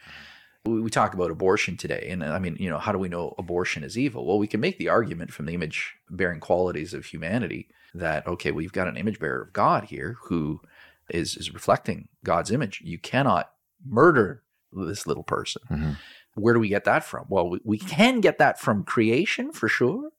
[0.64, 3.34] We, we talk about abortion today, and I mean, you know, how do we know
[3.38, 4.26] abortion is evil?
[4.26, 8.52] Well, we can make the argument from the image bearing qualities of humanity that, okay,
[8.52, 10.60] we've got an image bearer of God here who
[11.08, 12.80] is, is reflecting God's image.
[12.84, 13.50] You cannot
[13.84, 15.62] murder this little person.
[15.70, 15.96] Mhm.
[16.34, 17.24] Where do we get that from?
[17.28, 20.10] Well, we, we can get that from creation for sure,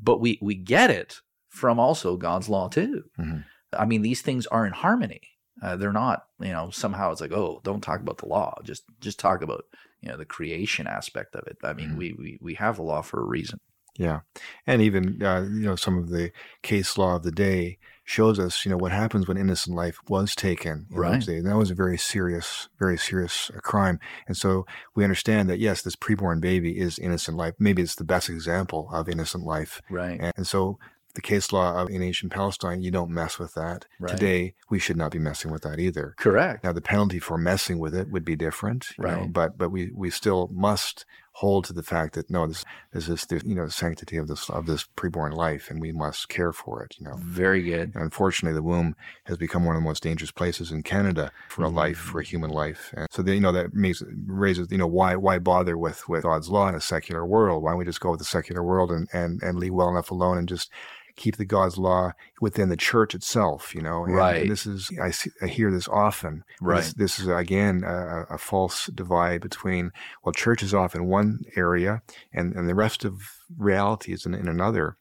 [0.00, 3.04] but we, we get it from also God's law too.
[3.18, 3.44] Mhm.
[3.72, 5.20] I mean, these things are in harmony.
[5.62, 8.54] Uh, they're not, you know, somehow it's like, oh, don't talk about the law.
[8.62, 9.64] Just just talk about,
[10.00, 11.58] you know, the creation aspect of it.
[11.64, 11.96] I mean, Mhm.
[11.96, 13.58] we, we we have the law for a reason.
[13.96, 14.20] Yeah,
[14.64, 16.30] and even uh, you know some of the
[16.62, 20.36] case law of the day shows us you know what happens when innocent life was
[20.36, 21.14] taken in Right.
[21.14, 21.42] those days.
[21.42, 25.58] And that was a very serious, very serious uh, crime, and so we understand that
[25.58, 27.54] yes, this preborn baby is innocent life.
[27.58, 30.20] Maybe it's the best example of innocent life, Right.
[30.20, 30.78] and, and so
[31.18, 33.86] the case law of in ancient Palestine, you don't mess with that.
[33.98, 34.12] Right.
[34.12, 36.14] Today, we should not be messing with that either.
[36.16, 36.62] Correct.
[36.62, 39.32] Now, the penalty for messing with it would be different, you know, Right.
[39.32, 43.22] but but we, we still must hold to the fact that no, this this is
[43.26, 46.84] the you know sanctity of this of this preborn life, and we must care for
[46.84, 46.94] it.
[47.00, 47.92] You know, Very good.
[47.94, 51.64] and unfortunately, the womb has become one of the most dangerous places in Canada for
[51.64, 51.74] a Mhm.
[51.74, 52.94] life, for a human life.
[52.96, 56.22] And so, the, you know, that makes raises you know why why bother with with
[56.22, 57.64] God's law in a secular world?
[57.64, 60.12] Why don't we just go with the secular world and and and leave well enough
[60.12, 60.70] alone and just
[61.18, 64.04] keep the God's law within the church itself, you know.
[64.04, 64.42] And, Right.
[64.42, 66.44] And this is I see I hear this often.
[66.60, 66.76] Right.
[66.76, 69.90] This, this is again a, a false divide between
[70.24, 72.02] well, church is off in one area,
[72.32, 73.20] and and the rest of
[73.58, 74.96] reality is in, in another.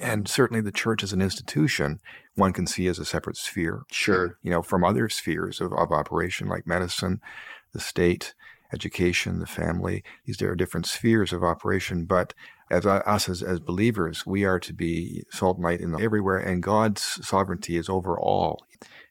[0.00, 0.28] And mm.
[0.28, 2.00] certainly, the church as an institution,
[2.34, 3.82] one can see as a separate sphere.
[3.90, 4.38] Sure.
[4.42, 7.20] You know, from other spheres of, of operation like medicine,
[7.72, 8.34] the state,
[8.74, 10.02] education, the family.
[10.26, 12.34] These are different spheres of operation, but
[12.70, 16.62] as us as, as believers, we are to be salt and light in everywhere, and
[16.62, 18.54] God's sovereignty is over all.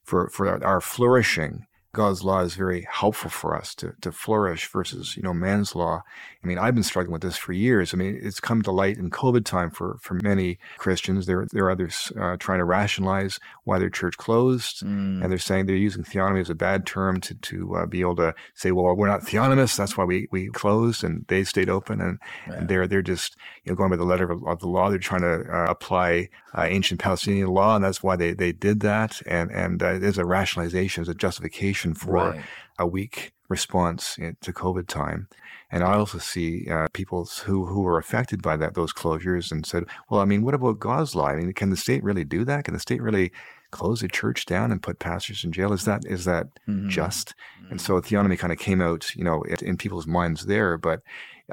[0.04, 5.16] for, for our flourishing, God's law is very helpful for us to, to flourish versus,
[5.16, 6.02] you know, man's law.
[6.44, 7.94] I mean, I've been struggling with this for years.
[7.94, 11.28] I mean, it's come to light in COVID time for, for many Christians.
[11.28, 14.84] There, there are others uh, trying to rationalize why their church closed.
[14.84, 15.22] Mm.
[15.22, 18.16] And they're saying they're using theonomy as a bad term to, to uh, be able
[18.18, 19.78] to say, well, we're not theonomists.
[19.78, 22.02] That's why we, we closed and they stayed open.
[22.02, 22.54] And, Yeah.
[22.56, 24.90] and they're, they're just, you know, going by the letter of, of the law.
[24.90, 27.76] They're trying to uh, apply uh, ancient Palestinian law.
[27.76, 29.22] And that's why they, they did that.
[29.26, 32.42] And, and uh, there's a rationalization, there's a justification for Right.
[32.80, 35.28] a weak response in- to COVID time.
[35.72, 39.66] And I also see uh, people who, who were affected by that those closures and
[39.66, 41.28] said, well, I mean, what about God's law?
[41.28, 42.66] I mean, can the state really do that?
[42.66, 43.32] Can the state really
[43.72, 45.74] close a church down and put pastors in jail?
[45.74, 46.90] Is that is that Mhm.
[46.90, 47.34] just?
[47.72, 50.78] And so theonomy kind of came out, you know, in, in people's minds there.
[50.78, 51.00] But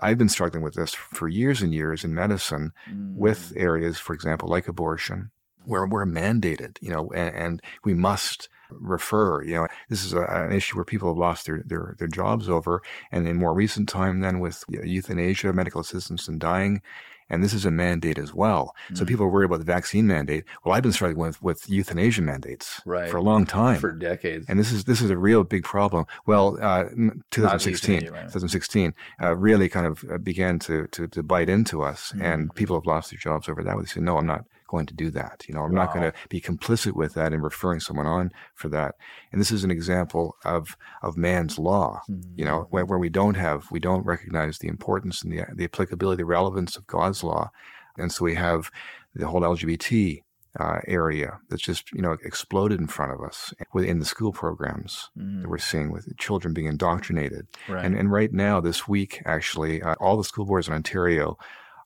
[0.02, 3.14] I've been struggling with this for years and years in medicine Mm.
[3.16, 5.30] with areas, for example, like abortion,
[5.64, 9.42] where we're mandated, you know, and, and we must refer.
[9.42, 12.48] You know, this is a, an issue where people have lost their, their their jobs
[12.48, 16.82] over, and in more recent time, then with euthanasia, medical assistance in dying.
[17.30, 18.74] And this is a mandate as well.
[18.94, 19.08] So Mm.
[19.08, 20.44] people are worried about the vaccine mandate.
[20.64, 23.08] Well, I've been struggling with, with euthanasia mandates Right.
[23.10, 23.78] for a long time.
[23.80, 24.46] for decades.
[24.48, 26.04] And this is this is a real big problem.
[26.26, 26.84] Well, uh,
[27.30, 28.22] 2016, right.
[28.24, 32.22] 2016 uh, really kind of uh, began to, to to bite into us, Mm.
[32.24, 33.76] and people have lost their jobs over that.
[33.78, 35.44] They say, "No, I'm not going to do that.
[35.48, 38.68] You know, I'm not going to be complicit with that and referring someone on for
[38.70, 38.94] that."
[39.32, 42.00] And this is an example of of man's law.
[42.36, 45.64] You know, where, where we don't have we don't recognize the importance and the the
[45.64, 47.50] applicability, the relevance of God's law,
[47.98, 48.70] and so we have
[49.14, 50.22] the whole LGBT
[50.58, 55.10] uh, area that's just you know exploded in front of us within the school programs
[55.16, 55.42] Mm.
[55.42, 57.46] that we're seeing with children being indoctrinated.
[57.68, 57.84] Right.
[57.84, 61.38] And and right now, this week, actually, uh, all the school boards in Ontario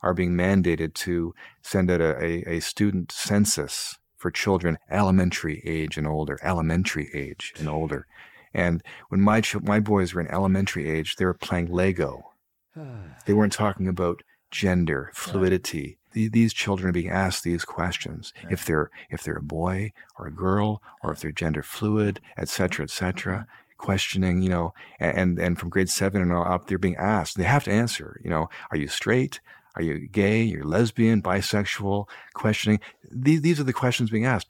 [0.04, 5.98] are being mandated to send out a, a, a student census for children elementary age
[5.98, 8.06] and older, elementary age and older.
[8.52, 12.30] And when my ch- my boys were in elementary age, they were playing Lego.
[13.26, 15.98] They weren't talking about gender, fluidity.
[16.12, 18.32] The- These children are being asked these questions.
[18.50, 22.48] If they're if they're a boy or a girl, or if they're gender fluid, et
[22.48, 23.36] cetera, et cetera.
[23.38, 23.60] Mm-hmm.
[23.76, 27.36] Questioning, you know, and and from grade seven and up, they're being asked.
[27.36, 28.08] They have to answer.
[28.24, 29.40] You know, are you straight?
[29.76, 30.42] Are you gay?
[30.42, 32.08] You're lesbian, bisexual?
[32.34, 32.80] Questioning.
[33.10, 34.48] These these are the questions being asked,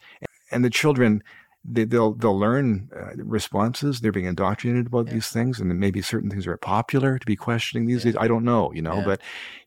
[0.51, 1.23] and the children.
[1.67, 4.03] They, they'll they'll learn uh, responses.
[4.03, 7.37] They're being indoctrinated about these things, and then maybe certain things are popular to be
[7.37, 8.17] questioning these days.
[8.19, 9.05] I don't know, you know, Yeah.
[9.07, 9.21] but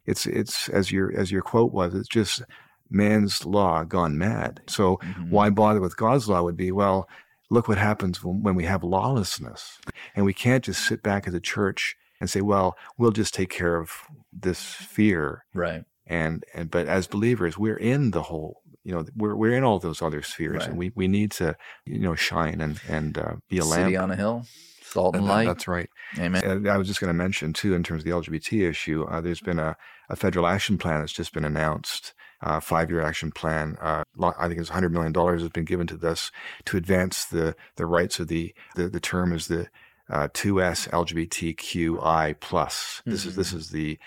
[0.06, 1.96] it's it's as your as your quote was.
[1.96, 2.43] It's just
[2.91, 4.62] man's law gone mad.
[4.67, 5.32] So Mhm.
[5.32, 6.43] why bother with God's law?
[6.43, 7.10] Would be well.
[7.50, 9.80] Look what happens when, when we have lawlessness,
[10.15, 13.49] and we can't just sit back as a church and say, "Well, we'll just take
[13.49, 13.91] care of
[14.34, 15.84] this fear." Right.
[16.06, 18.62] And and but as believers, we're in the whole.
[18.84, 20.69] You know, we're we're in all those other spheres, Right.
[20.69, 24.03] and we, we need to you know shine and and uh, be a City lamp.
[24.03, 24.45] on a hill,
[24.82, 25.45] salt and And that- light.
[25.47, 25.89] That's right.
[26.17, 26.41] Amen.
[26.45, 29.19] And I was just going to mention too, in terms of the LGBT issue, uh,
[29.19, 29.75] there's been a,
[30.10, 33.75] a federal action plan that's just been announced, uh, five-year action plan.
[33.82, 34.03] Uh,
[34.39, 36.32] I think it's 100 million dollars has been given to this
[36.67, 39.67] to advance the the rights of the the, the term is the
[40.10, 43.02] uh, 2S LGBTQI plus.
[43.06, 44.00] This is this is the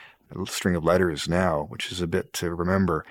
[0.47, 3.05] string of letters now, which is a bit to remember.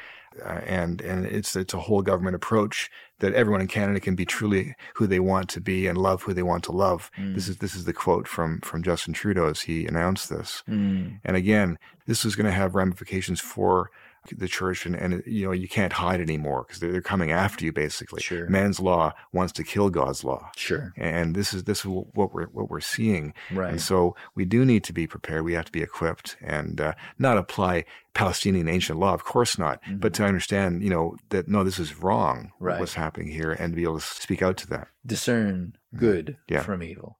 [0.46, 4.26] Uh, and and it's it's a whole government approach that everyone in Canada can be
[4.26, 7.12] truly who they want to be and love who they want to love.
[7.34, 10.64] This is this is the quote from from Justin Trudeau as he announced this.
[10.70, 11.20] Mm.
[11.26, 13.92] And again, this is going to have ramifications for
[14.36, 17.66] the church, and, and you know you can't hide anymore because they're, they're coming after
[17.66, 17.72] you.
[17.72, 18.48] Basically, Sure.
[18.50, 20.94] man's law wants to kill God's law, Sure.
[20.98, 23.34] and this is this is what we're what we're seeing.
[23.52, 23.72] Right.
[23.72, 25.44] And so we do need to be prepared.
[25.46, 29.80] We have to be equipped and uh, not apply Palestinian ancient law, of course not,
[29.94, 32.52] but to understand, you know, that no, this is wrong.
[32.56, 32.66] Mm-hmm.
[32.66, 32.80] Right.
[32.80, 34.88] What's happening here, and to be able to speak out to that.
[35.06, 36.54] discern good Mm-hmm.
[36.54, 36.62] Yeah.
[36.64, 37.18] from evil.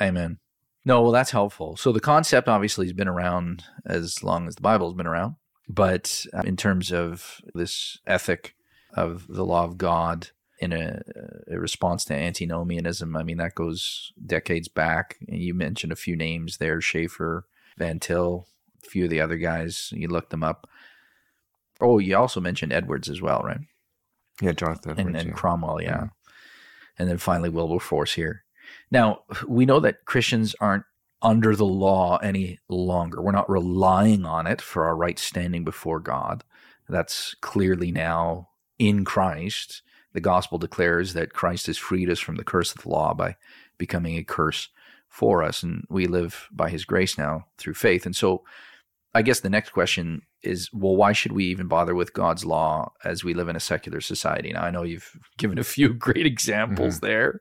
[0.00, 0.38] Amen.
[0.84, 1.76] No, well, that's helpful.
[1.76, 5.34] So the concept obviously has been around as long as the Bible has been around,
[5.68, 8.54] but uh, in terms of this ethic
[8.94, 11.02] of the law of God in a,
[11.50, 15.16] a response to antinomianism, I mean that goes decades back.
[15.28, 18.46] And you mentioned a few names there: Schaefer, Van Til,
[18.84, 19.90] a few of the other guys.
[19.92, 20.68] You looked them up.
[21.80, 23.60] Oh, you also mentioned Edwards as well, right?
[24.40, 24.92] Yeah, Jonathan.
[24.92, 25.34] and, Edwards, and yeah.
[25.36, 26.00] Cromwell, yeah.
[26.00, 26.10] Mhm.
[26.98, 28.44] And then finally Wilberforce here.
[28.90, 30.84] Now, we know that Christians aren't
[31.26, 33.20] under the law any longer.
[33.20, 36.44] We're not relying on it for our right standing before God.
[36.88, 39.82] That's clearly now in Christ.
[40.12, 43.34] The gospel declares that Christ has freed us from the curse of the law by
[43.76, 44.68] becoming a curse
[45.08, 45.64] for us.
[45.64, 48.06] And we live by his grace now through faith.
[48.06, 48.44] And so
[49.16, 52.92] I guess the next question is well, why should we even bother with God's law
[53.04, 54.52] as we live in a secular society?
[54.52, 57.06] Now, I know you've given a few great examples Mm-hmm.
[57.06, 57.40] there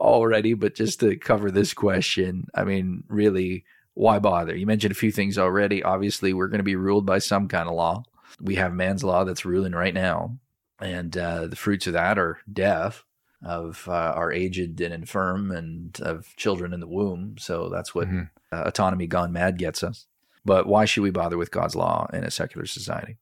[0.00, 4.54] already, but just to cover this question, I mean, really, why bother?
[4.56, 5.82] You mentioned a few things already.
[5.82, 8.02] Obviously, we're going to be ruled by some kind of law.
[8.40, 10.38] We have man's law that's ruling right now,
[10.80, 13.04] and uh, the fruits of that are death
[13.46, 17.36] of uh, our aged and infirm and of children in the womb.
[17.38, 18.30] So that's what Mhm.
[18.50, 20.06] uh, autonomy gone mad gets us.
[20.44, 23.16] But why should we bother with God's law in a secular society?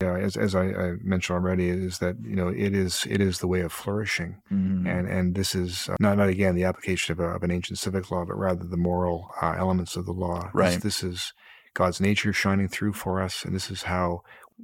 [0.00, 3.38] Yeah, as, as I, I mentioned already, is that you know it is it is
[3.38, 4.88] the way of flourishing, Mm.
[4.88, 7.78] and and this is uh, not not again the application of, a, of an ancient
[7.78, 10.44] civic law, but rather the moral uh, elements of the law.
[10.46, 10.80] This- Right.
[10.80, 11.32] This, is
[11.74, 14.22] God's nature shining through for us, and this is how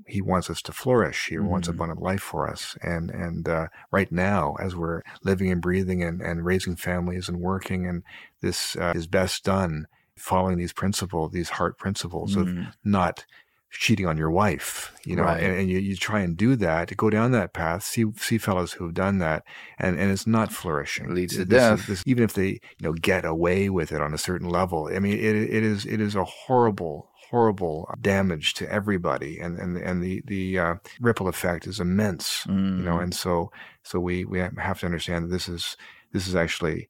[0.08, 1.28] He wants us to flourish.
[1.28, 1.74] He wants Mhm.
[1.74, 6.20] abundant life for us, and and uh, right now, as we're living and breathing and,
[6.20, 8.02] and raising families and working, and
[8.42, 9.86] this uh, is best done
[10.18, 12.72] following these principles, these heart principles of Mm.
[12.84, 13.24] not
[13.70, 15.42] cheating on your wife, you know, Right.
[15.42, 18.38] and, and you, you try and do that, to go down that path, see see
[18.38, 19.44] fellows who have done that,
[19.78, 21.04] and, and it's not flourishing.
[21.10, 21.86] It leads to This is- death.
[21.86, 24.98] this- even if they you know get away with it on a certain level, I
[25.00, 30.02] mean, it it is it is a horrible horrible damage to everybody, and and and
[30.02, 33.02] the the uh, ripple effect is immense, you know, Mm.
[33.02, 33.52] and so
[33.82, 35.76] so we we have to understand that this is
[36.14, 36.88] this is actually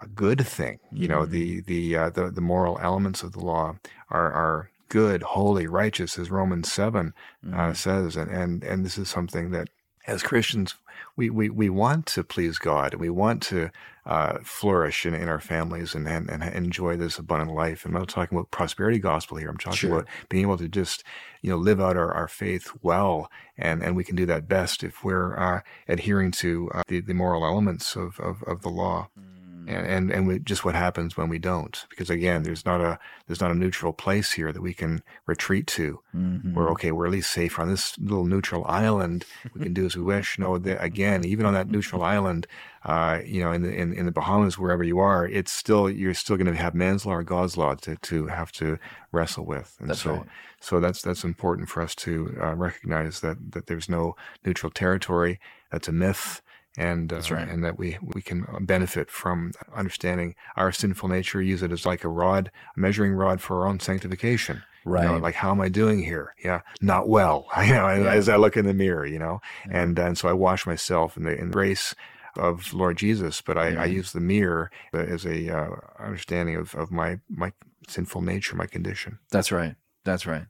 [0.00, 0.78] a good thing.
[0.92, 1.30] You know, Mhm.
[1.30, 3.76] the the uh, the the moral elements of the law
[4.10, 7.12] are are good, holy, righteous, as Romans seven
[7.52, 7.76] uh, Mm.
[7.76, 9.68] says, and, and and this is something that
[10.06, 10.74] as Christians
[11.16, 13.70] we, we, we want to please God and we want to
[14.04, 17.84] uh, flourish in, in our families and, and, and enjoy this abundant life.
[17.84, 19.48] I'm not talking about prosperity gospel here.
[19.48, 19.92] I'm talking Sure.
[19.98, 21.04] about being able to just
[21.42, 24.82] you know live out our, our faith well, and, and we can do that best
[24.82, 29.08] if we're uh, adhering to uh, the, the moral elements of, of, of the law
[29.18, 29.24] Mm.
[29.68, 31.84] And and, and we, just what happens when we don't.
[31.90, 35.66] Because again there's not a there's not a neutral place here that we can retreat
[35.68, 36.00] to.
[36.16, 36.54] Mhm.
[36.54, 39.24] we're okay we're at least safe on this little neutral island.
[39.54, 40.38] We can do as we wish.
[40.38, 42.46] No that again even on that neutral island
[42.84, 46.14] uh, you know in the in, in the bahamas wherever you are it's still you're
[46.14, 48.78] still going to have man's law or god's law to, to have to
[49.12, 49.76] wrestle with.
[49.80, 50.26] And That's so right.
[50.60, 55.40] so that's that's important for us to uh, recognize that that there's no neutral territory.
[55.72, 56.40] That's a myth
[56.78, 57.48] and uh, That's right.
[57.48, 62.04] and that we we can benefit from understanding our sinful nature use it as like
[62.04, 65.02] a rod a measuring rod for our own sanctification Right.
[65.04, 66.34] you know, like how am I doing here?
[66.42, 67.46] Yeah, not well.
[67.66, 68.12] You know, as- Yeah.
[68.14, 69.80] as I look in the mirror, you know, Yeah.
[69.82, 71.94] and and so I wash myself in the, in grace
[72.36, 76.90] of Lord Jesus, but I, I use the mirror as a uh, understanding of, of
[76.90, 77.52] my my
[77.88, 79.18] sinful nature, my condition.
[79.30, 79.74] That's right.
[80.04, 80.46] That's right.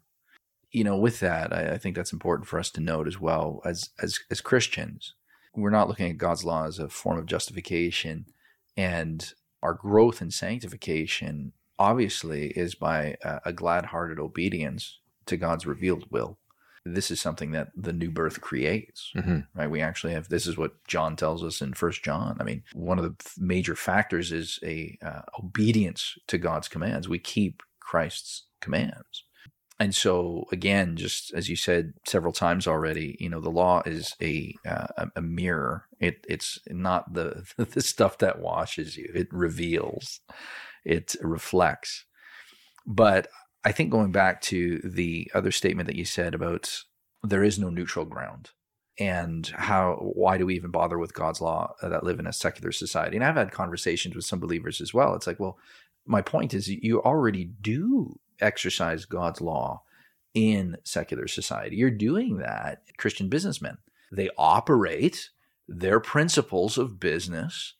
[0.70, 3.60] You know, with that, I, I think that's important for us to note as well.
[3.64, 5.14] As as as Christians,
[5.54, 8.26] we're not looking at God's law as a form of justification,
[8.76, 9.32] and
[9.62, 16.38] our growth in sanctification obviously is by a, a glad-hearted obedience to God's revealed will.
[16.84, 19.40] This is something that the new birth creates Mm-hmm.
[19.54, 22.62] right we actually have this is what john tells us in first john i mean
[22.72, 28.44] one of the major factors is a uh, obedience to god's commands we keep christ's
[28.60, 29.24] commands
[29.80, 34.14] and so again just as you said several times already you know the law is
[34.22, 35.86] a uh, a- mirror.
[36.00, 39.10] It it's not the the stuff that washes you.
[39.14, 40.20] It reveals.
[40.84, 42.04] It reflects.
[42.86, 43.28] But
[43.64, 46.82] i think going back to the other statement that you said about
[47.24, 48.50] there is no neutral ground
[48.98, 52.72] and how why do we even bother with god's law that live in a secular
[52.72, 53.16] society?
[53.16, 55.14] And i've had conversations with some believers as well.
[55.14, 55.58] It's like well
[56.06, 59.82] my point is you already do exercise god's law
[60.34, 61.76] in secular society.
[61.76, 63.78] You're doing that christian businessmen.
[64.12, 65.30] They operate
[65.66, 67.74] their principles of business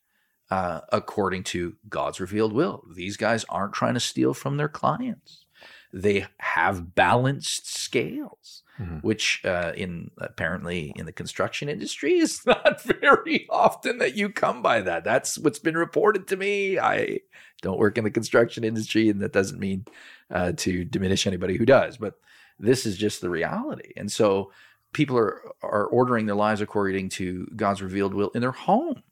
[0.51, 2.85] uh, according to god's revealed will.
[2.95, 5.45] These guys aren't trying to steal from their clients.
[5.93, 9.03] They have balanced scales Mhm.
[9.03, 14.63] which uh, in apparently in the construction industry is not very often that you come
[14.63, 15.03] by that.
[15.03, 16.79] That's what's been reported to me.
[16.79, 17.21] I
[17.61, 19.85] don't work in the construction industry, and that doesn't mean
[20.31, 22.15] uh, to diminish anybody who does, but
[22.61, 23.93] this is just the reality.
[23.97, 24.53] And so
[24.93, 29.03] people are are ordering their lives according to God's revealed will in their home.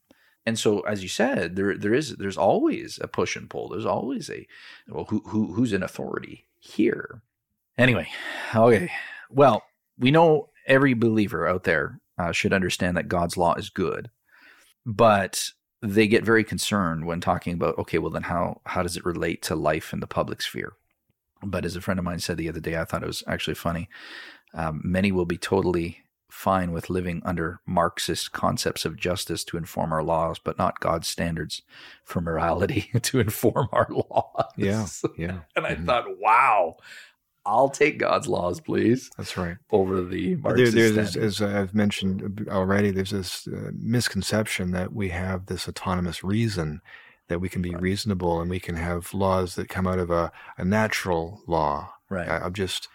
[0.45, 3.67] And so, as you said, there there is there's always a push and pull.
[3.67, 4.47] There's always a
[4.87, 7.21] well, who who who's in authority here?
[7.77, 8.07] Anyway,
[8.55, 8.89] okay.
[9.29, 9.63] Well,
[9.97, 14.09] we know every believer out there uh, should understand that God's law is good,
[14.85, 15.49] but
[15.81, 19.41] they get very concerned when talking about okay, well then how how does it relate
[19.43, 20.73] to life in the public sphere?
[21.43, 23.55] But as a friend of mine said the other day, I thought it was actually
[23.55, 23.89] funny.
[24.53, 25.99] Um, many will be totally
[26.31, 31.07] fine with living under Marxist concepts of justice to inform our laws, but not God's
[31.07, 31.61] standards
[32.03, 34.53] for morality to inform our laws.
[34.57, 35.39] Yeah, yeah.
[35.55, 35.85] And I Mhm.
[35.85, 36.77] thought, wow,
[37.47, 39.55] I'll take God's laws, please, That's right.
[39.71, 45.45] over the There, there's as I've mentioned already, there's this uh, misconception that we have
[45.45, 46.81] this autonomous reason,
[47.29, 50.31] that we can be reasonable and we can have laws that come out of a,
[50.57, 52.27] a natural law right.
[52.27, 52.89] uh, of just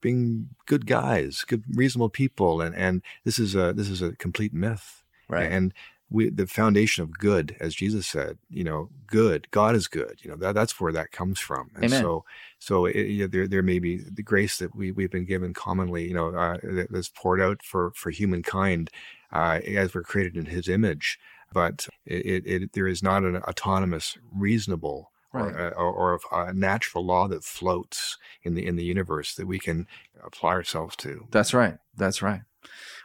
[0.00, 4.52] being good guys, good reasonable people, and and this is a this is a complete
[4.52, 5.04] myth.
[5.28, 5.50] right.
[5.50, 5.72] And
[6.10, 9.50] we the foundation of good, as Jesus said, you know, good.
[9.50, 10.20] God is good.
[10.22, 11.70] You know that that's where that comes from.
[11.74, 12.02] And Amen.
[12.02, 12.24] so
[12.58, 15.54] so it, you know, there there may be the grace that we we've been given
[15.54, 18.90] commonly, you know, uh, that- that's poured out for for humankind
[19.32, 21.18] uh, as we're created in His image.
[21.52, 25.10] But it, it, it there is not an autonomous, reasonable.
[25.32, 25.52] Right.
[25.54, 29.58] Or, or, or a natural law that floats in the in the universe that we
[29.58, 29.86] can
[30.24, 31.26] apply ourselves to.
[31.30, 31.76] That's right.
[31.94, 32.40] That's right.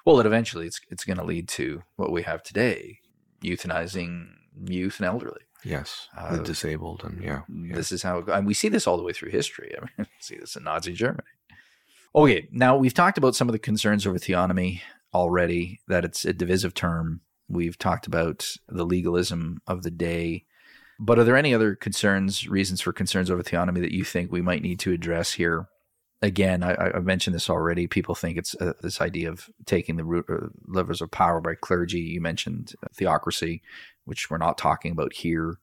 [0.06, 3.00] Well, it eventually it's it's going to lead to what we have today:
[3.44, 4.30] euthanizing
[4.66, 5.42] youth and elderly.
[5.64, 7.76] Yes, Uh, the disabled and yeah, yeah.
[7.76, 9.74] This is how it, and we see this all the way through history.
[9.78, 11.28] I mean, see this in Nazi Germany.
[12.16, 14.82] Okay, now we've talked about some of the concerns over theonomy
[15.14, 15.80] already.
[15.88, 17.22] That it's a divisive term.
[17.48, 20.46] We've talked about the legalism of the day.
[21.00, 24.42] But are there any other concerns, reasons for concerns over theonomy that you think we
[24.42, 25.68] might need to address here?
[26.22, 27.88] Again, I, I- I've mentioned this already.
[27.88, 31.56] People think it's uh, this idea of taking the root, uh, levers of power by
[31.56, 32.00] clergy.
[32.02, 33.62] You mentioned theocracy,
[34.06, 35.60] which we're not talking about here.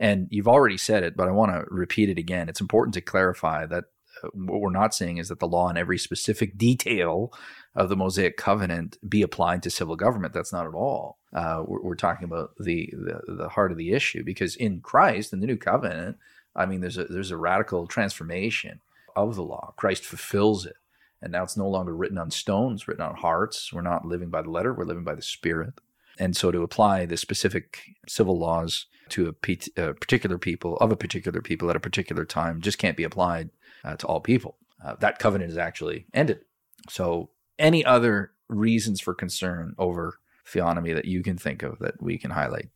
[0.00, 2.48] And you've already said it, but I want to repeat it again.
[2.48, 3.84] It's important to clarify that
[4.22, 7.32] uh, what we're not saying is that the law in every specific detail
[7.74, 10.32] of the Mosaic covenant be applied to civil government.
[10.34, 11.18] That's not at all.
[11.32, 15.32] Uh, we're, we're talking about the, the the heart of the issue because in Christ,
[15.32, 16.16] in the new covenant,
[16.54, 18.80] I mean, there's a there's a radical transformation
[19.16, 19.74] of the law.
[19.76, 20.76] Christ fulfills it,
[21.20, 23.72] and now it's no longer written on stones, written on hearts.
[23.72, 25.74] We're not living by the letter; we're living by the Spirit.
[26.18, 31.42] And so, to apply the specific civil laws to a, particular people of a particular
[31.42, 33.50] people at a particular time just can't be applied
[33.84, 34.56] uh, to all people.
[34.84, 36.40] Uh, that covenant is actually ended.
[36.88, 42.18] So, any other reasons for concern over theonomy that you can think of that we
[42.18, 42.68] can highlight?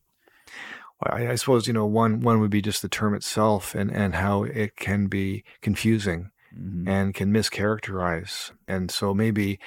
[1.01, 3.91] Well, I, I suppose you know one one would be just the term itself and
[3.91, 6.89] and how it can be confusing Mhm.
[6.89, 8.53] and can mischaracterize.
[8.66, 9.59] And so maybe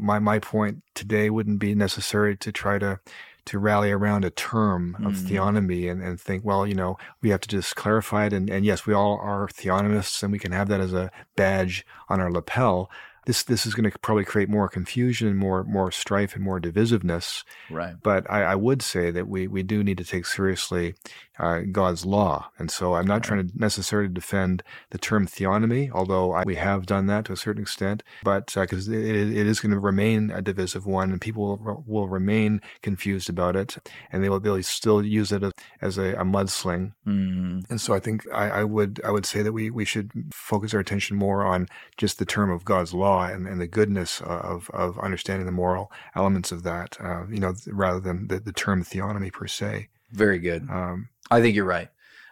[0.00, 3.00] my my point today wouldn't be necessary to try to
[3.46, 5.28] to rally around a term of Mhm.
[5.28, 8.34] theonomy and, and think, well, you know, we have to just clarify it.
[8.34, 11.86] And, and yes, we all are theonomists and we can have that as a badge
[12.10, 12.90] on our lapel.
[13.30, 16.58] This this is going to probably create more confusion and more more strife and more
[16.60, 17.44] divisiveness.
[17.70, 17.94] Right.
[18.02, 20.94] But I, I would say that we, we do need to take seriously
[21.38, 22.50] uh, God's law.
[22.58, 23.22] And so I'm not Right.
[23.22, 27.36] trying to necessarily defend the term theonomy, although I, we have done that to a
[27.36, 28.02] certain extent.
[28.24, 29.04] But because it,
[29.40, 33.54] it is going to remain a divisive one, and people will, will remain confused about
[33.56, 33.76] it,
[34.10, 36.92] and they will they'll still use it as, as a, a mudsling.
[37.06, 40.10] Mm, And so I think I, I would I would say that we, we should
[40.34, 44.20] focus our attention more on just the term of God's law and, and the goodness
[44.22, 48.52] of, of understanding the moral elements of that, uh, you know, rather than the, the
[48.52, 49.88] term theonomy per se.
[50.12, 50.66] very good.
[50.70, 51.88] Um, I think you're right.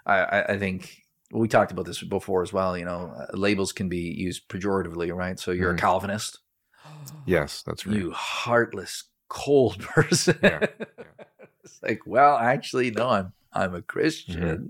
[0.07, 2.76] I, I, I think we talked about this before as well.
[2.76, 5.39] You know, uh, labels can be used pejoratively, right?
[5.39, 5.76] So you're Mhm.
[5.78, 6.39] a Calvinist,
[7.24, 7.95] yes, that's right.
[7.97, 10.39] you heartless, cold person.
[10.43, 10.66] Yeah,
[11.64, 14.41] it's like, well, actually, no, I'm I'm a Christian.
[14.43, 14.66] Mm-hmm.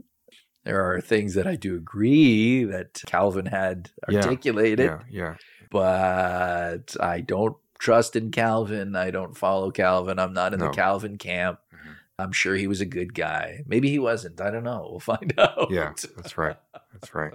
[0.65, 5.35] There are things that I do agree that Calvin had Yeah, articulated, yeah, yeah,
[5.71, 8.97] but I don't trust in Calvin.
[8.97, 10.19] I don't follow Calvin.
[10.19, 10.67] I'm not in No.
[10.67, 11.61] the Calvin camp.
[11.73, 11.95] Mhm.
[12.19, 13.63] I'm sure he was a good guy.
[13.67, 14.41] Maybe he wasn't.
[14.41, 14.89] I don't know.
[14.91, 15.71] We'll find out.
[15.71, 15.93] yeah.
[16.17, 16.57] That's right.
[16.93, 17.35] That's right.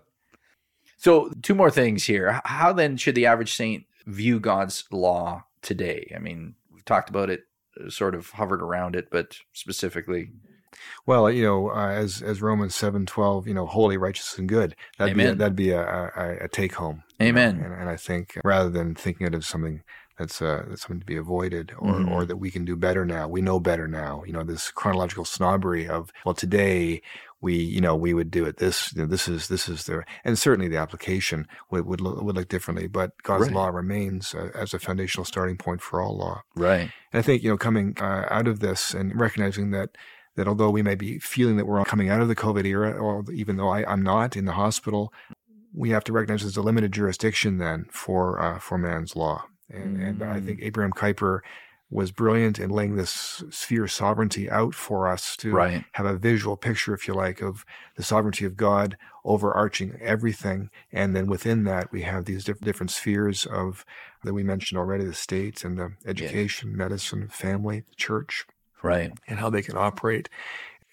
[0.98, 2.40] So, two more things here.
[2.46, 6.12] How then should the average saint view God's law today?
[6.16, 7.44] I mean, we've talked about it,
[7.84, 10.32] uh, sort of hovered around it, but specifically,
[11.06, 14.76] Well, you know, uh, as as Romans seven twelve, you know, holy, righteous, and good.
[14.98, 15.38] That'd be a, Amen.
[15.38, 17.04] that'd be a, a, a take home.
[17.20, 17.62] you know, Amen.
[17.64, 19.84] And, and I think rather than thinking it as something
[20.18, 22.12] that's uh, that's something to be avoided, or Mhm.
[22.12, 24.24] or that we can do better now, we know better now.
[24.26, 27.02] You know, this chronological snobbery of well, today
[27.42, 30.04] we you know we would do it this you know, this is this is the
[30.24, 33.54] and certainly the application would would look, would look differently, but God's Right.
[33.54, 36.44] law remains uh, as a foundational starting point for all law.
[36.56, 36.92] right?
[37.12, 39.90] And I think you know coming uh, out of this and recognizing that
[40.36, 43.24] that although we may be feeling that we're coming out of the COVID era, or
[43.32, 45.14] even though I, I'm not in the hospital,
[45.74, 49.46] we have to recognize there's a limited jurisdiction then for uh, for man's law.
[49.70, 50.46] And, and I Mm.
[50.46, 51.40] think Abraham Kuyper
[51.90, 55.84] was brilliant in laying this sphere of sovereignty out for us to Right.
[55.94, 57.66] have a visual picture, if you like, of
[57.96, 60.70] the sovereignty of God overarching everything.
[60.92, 63.86] And then within that, we have these diff- different spheres of
[64.24, 68.46] that we mentioned already the state and the education, medicine, family, church,
[68.84, 69.12] Right.
[69.28, 70.30] and how they can operate.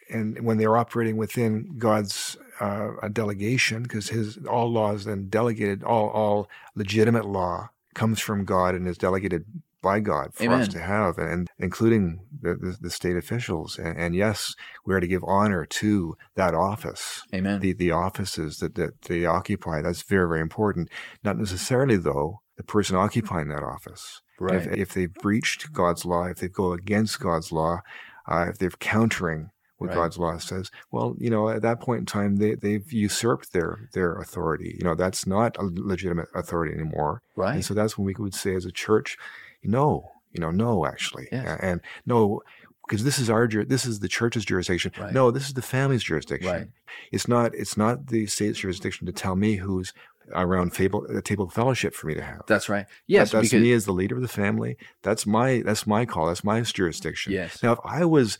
[0.08, 5.82] and when they're operating within God's uh, a delegation, because his all laws then delegated,
[5.82, 9.44] all all legitimate law comes from God and is delegated
[9.82, 10.60] by God for Amen.
[10.60, 13.78] us to have, and including the, the, the state officials.
[13.78, 17.60] And, and yes, we are to give honor to that office, Amen.
[17.60, 19.80] the, the offices that, that they occupy.
[19.80, 20.90] That's very, very important.
[21.24, 24.20] Not necessarily, though, the person occupying that office.
[24.38, 24.56] right.
[24.56, 27.80] If, if they've breached God's law, if they go against God's law,
[28.28, 29.94] uh, if they're countering what Right.
[29.96, 33.88] God's law says, well, you know, at that point in time, they, they've usurped their
[33.94, 34.76] their authority.
[34.78, 37.22] You know, that's not a legitimate authority anymore.
[37.34, 37.54] right.
[37.54, 39.16] And so that's when we would say as a church,
[39.64, 41.58] no, you know, no, actually, Yes.
[41.62, 42.42] And no,
[42.86, 44.92] because this is our this is the church's jurisdiction.
[45.00, 45.14] Right.
[45.14, 46.50] No, this is the family's jurisdiction.
[46.52, 46.68] Right.
[47.10, 49.94] It's not it's not the state's jurisdiction to tell me who's
[50.32, 52.42] around table, the table of fellowship for me to have.
[52.46, 52.86] That's right.
[53.06, 54.76] Yes, That- that's because me as the leader of the family.
[55.02, 56.26] That's my that's my call.
[56.26, 57.32] That's my jurisdiction.
[57.32, 58.38] yes, Now, if I was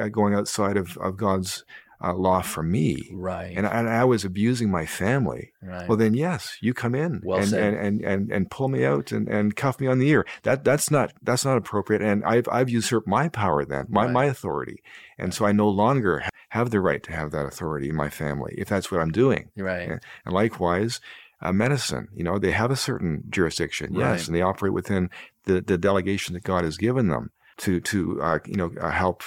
[0.00, 1.64] uh, going outside of, of God's
[2.02, 5.88] uh, law for me, right, and, and I was abusing my family, right.
[5.88, 9.12] well, then yes, you come in Well and, and, and, and and pull me out
[9.12, 10.26] and, and cuff me on the ear.
[10.42, 12.02] That that's not that's not appropriate.
[12.02, 14.12] And I've I've usurped my power then, my Right.
[14.12, 14.82] my authority,
[15.18, 18.54] and so I no longer have the right to have that authority in my family
[18.58, 19.48] if that's what I'm doing.
[19.56, 19.88] right.
[19.88, 19.98] Yeah.
[20.26, 21.00] And likewise,
[21.40, 25.08] uh, medicine, you know, they have a certain jurisdiction, yes, and they operate within
[25.44, 29.22] the, the delegation that God has given them to to uh, you know uh, help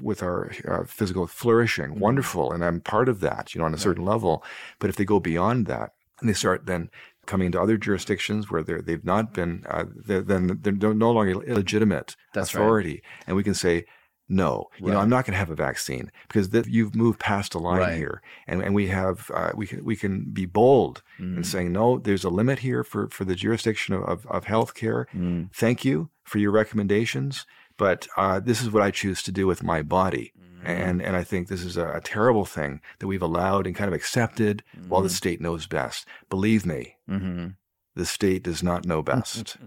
[0.00, 1.90] with our uh, physical flourishing.
[1.94, 1.98] Mhm.
[1.98, 4.42] Wonderful, and I'm part of that, you know, on a certain level.
[4.78, 6.90] But if they go beyond that and they start then
[7.26, 11.42] coming into other jurisdictions where they're, they've not been, uh, they're, then they're no longer
[11.42, 12.60] illegitimate That's right.
[12.62, 13.84] authority, and we can say.
[14.28, 17.54] No, you know, I'm not going to have a vaccine because that you've moved past
[17.54, 17.96] a line Right.
[17.96, 21.70] here, and and we have uh, we can we can be bold Mm, and saying
[21.72, 25.84] no there's a limit here for, for the jurisdiction of, of, of healthcare mm, thank
[25.84, 27.46] you for your recommendations
[27.76, 30.32] but uh, this is what i choose to do with my body.
[30.38, 33.76] Mm, and and i think this is a, a terrible thing that we've allowed and
[33.76, 36.06] kind of accepted while the mm, state knows best.
[36.30, 37.54] Believe me mhm.
[37.94, 39.56] the state does not know best.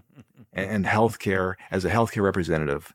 [0.52, 2.92] And, and healthcare as a healthcare representative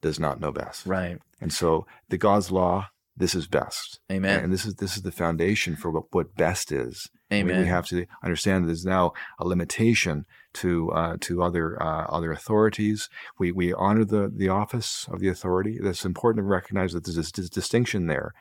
[0.00, 0.86] does not know best.
[0.86, 1.18] Right.
[1.42, 4.00] and so the god's law this is best.
[4.12, 4.44] Amen.
[4.44, 7.08] and this is this is the foundation for what, what best is.
[7.30, 7.62] We- Amen.
[7.62, 10.26] We, have to understand that there's now a limitation
[10.62, 13.08] to uh, to other uh, other authorities.
[13.38, 15.78] We we honor the the office of the authority.
[15.82, 18.32] It's important to recognize that there's this, distinction there.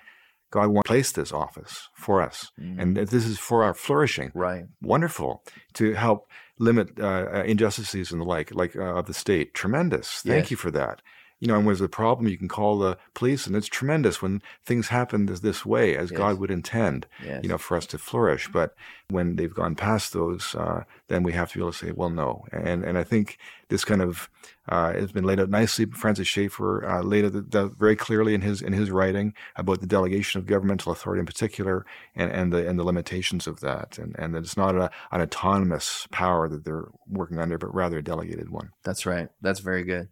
[0.51, 4.31] God wants to place this office for us, Mm, and this is for our flourishing.
[4.33, 4.65] right.
[4.81, 5.43] Wonderful
[5.73, 9.53] to help limit uh, uh, injustices and the like, like uh, of the state.
[9.53, 10.07] Tremendous.
[10.21, 10.51] Thank Yes.
[10.51, 11.01] you for that.
[11.41, 14.21] You know, and when there's a problem, you can call the police, and it's tremendous
[14.21, 16.17] when things happen this, this way, as Yes.
[16.17, 17.41] God would intend Yes.
[17.43, 18.47] you know, for us to flourish.
[18.51, 18.73] But
[19.09, 22.09] when they've gone past those, uh, then we have to be able to say, well,
[22.09, 22.45] no.
[22.51, 24.29] And and I think this kind of
[24.69, 25.85] uh, has been laid out nicely.
[25.85, 29.87] Francis Schaeffer uh, laid it out very clearly in his in his writing about the
[29.87, 34.15] delegation of governmental authority in particular, and, and the and the limitations of that, and
[34.17, 38.03] and that it's not a, an autonomous power that they're working under, but rather a
[38.03, 38.71] delegated one.
[38.83, 39.29] That's right.
[39.41, 40.07] That's very good.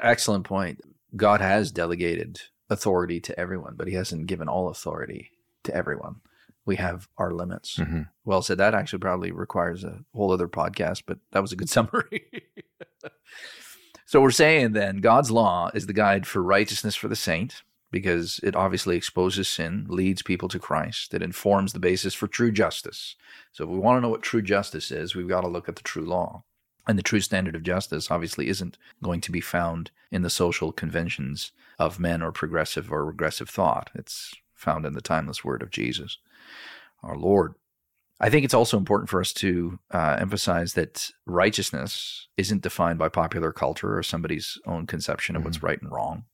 [0.00, 0.80] Excellent point.
[1.14, 2.40] God has delegated
[2.70, 5.30] authority to everyone, but he hasn't given all authority
[5.64, 6.16] to everyone.
[6.64, 7.76] We have our limits.
[7.76, 8.08] Mhm.
[8.24, 8.58] Well said.
[8.58, 12.30] That actually probably requires a whole other podcast, but that was a good summary.
[14.06, 18.40] so we're saying then God's law is the guide for righteousness for the saint because
[18.42, 21.12] it obviously exposes sin, leads people to Christ.
[21.12, 23.16] It informs the basis for true justice.
[23.52, 25.76] So if we want to know what true justice is, we've got to look at
[25.76, 26.44] the true law.
[26.86, 30.72] And the true standard of justice obviously isn't going to be found in the social
[30.72, 33.90] conventions of men or progressive or regressive thought.
[33.94, 36.18] It's found in the timeless word of Jesus,
[37.02, 37.54] our Lord.
[38.20, 43.08] I think it's also important for us to uh, emphasize that righteousness isn't defined by
[43.08, 46.24] popular culture or somebody's own conception of what's right and wrong.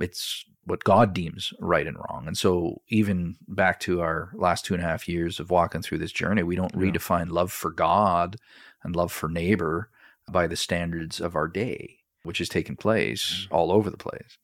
[0.00, 2.24] It's what God deems right and wrong.
[2.26, 5.98] And so, even back to our last two and a half years of walking through
[5.98, 6.80] this journey, we don't Yeah.
[6.80, 8.36] redefine love for God
[8.82, 9.90] and love for neighbor
[10.30, 14.38] by the standards of our day, which has taken place all over the place.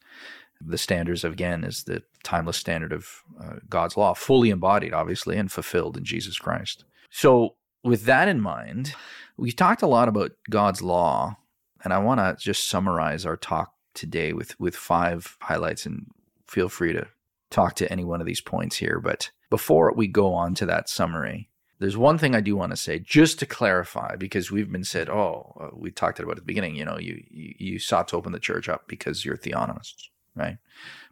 [0.61, 5.51] The standards, again, is the timeless standard of uh, God's law, fully embodied, obviously, and
[5.51, 6.85] fulfilled in Jesus Christ.
[7.11, 8.95] So, with that in mind,
[9.37, 11.37] we talked a lot about God's law,
[11.83, 16.07] and I want to just summarize our talk today with with five highlights, and
[16.47, 17.09] feel free to
[17.51, 19.01] talk to any one of these points here.
[19.01, 21.51] But before we go on to that summary,
[21.83, 25.09] there's one thing I do want to say, just to clarify, because we've been said,
[25.11, 28.17] oh, uh, we talked about at the beginning, you know, you, you you sought to
[28.17, 30.59] open the church up because you're theonomists, right?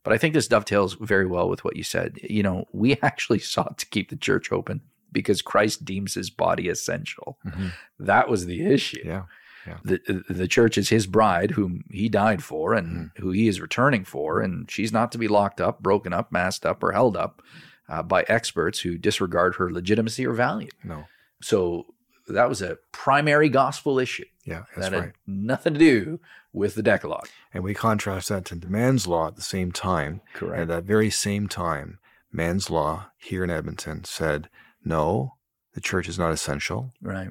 [0.02, 2.18] But I think this dovetails very well with what you said.
[2.22, 4.80] You know, we actually sought to keep the church open
[5.12, 7.38] because Christ deems his body essential.
[7.44, 7.72] Mhm.
[7.98, 9.02] That was the issue.
[9.04, 9.24] Yeah.
[9.66, 9.76] Yeah.
[9.84, 14.04] The, the church is his bride, whom he died for and who he is returning
[14.04, 14.40] for.
[14.40, 17.42] And she's not to be locked up, broken up, masked up, or held up
[17.91, 20.68] uh, by experts who disregard her legitimacy or value.
[20.82, 21.05] No.
[21.43, 21.86] So
[22.28, 25.12] that was a primary gospel issue Yeah, that's that right.
[25.26, 26.20] nothing to do
[26.53, 27.28] with the Decalogue.
[27.53, 30.20] And we contrast that to man's law at the same time.
[30.34, 30.62] Correct.
[30.62, 31.99] At that very same time,
[32.32, 34.49] man's law here in Edmonton said,
[34.84, 35.34] no,
[35.74, 36.93] the church is not essential.
[37.03, 37.30] Right.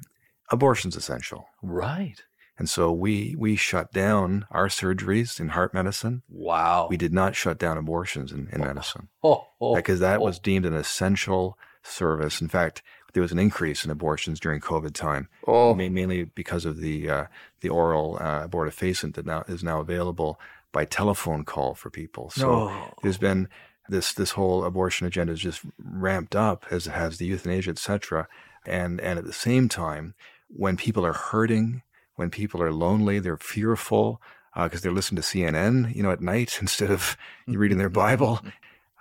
[0.52, 1.48] Abortion's essential.
[1.62, 2.24] Right.
[2.60, 6.24] And so we we shut down our surgeries in heart medicine.
[6.30, 6.88] Wow.
[6.90, 10.24] We did not shut down abortions in, in medicine oh, oh, because that oh.
[10.24, 12.42] was deemed an essential service.
[12.42, 12.84] In fact,
[13.14, 17.26] there was an increase in abortions during COVID time, oh, mainly because of the uh,
[17.62, 20.40] the oral uh, abortifacient that now is now available
[20.72, 22.30] by telephone call for people.
[22.30, 23.48] So there's been
[23.88, 28.28] this this whole abortion agenda is just ramped up as it has the euthanasia, etc.
[28.66, 30.14] And and at the same time,
[30.50, 31.82] when people are hurting,
[32.20, 34.22] when people are lonely, they're fearful
[34.56, 37.16] because they're listening to CNN, you know, at night instead of
[37.48, 38.40] reading their Bible.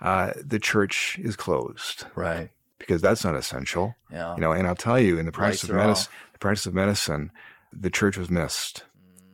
[0.01, 2.51] Uh, the church is closed right.
[2.77, 4.33] because that's not essential, Yeah.
[4.35, 4.53] you know.
[4.53, 7.31] And I'll tell you, in the practice Lights of medicine, the practice of medicine,
[7.73, 8.85] the church was missed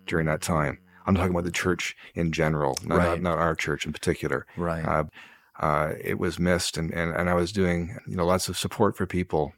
[0.08, 0.80] during that time.
[1.06, 3.22] I'm talking about the church in general, not, Right.
[3.22, 4.48] not, not our church in particular.
[4.58, 4.84] right.
[4.84, 5.04] Uh,
[5.60, 8.98] uh, it was missed, and, and, and I was doing you know lots of support
[8.98, 9.54] for people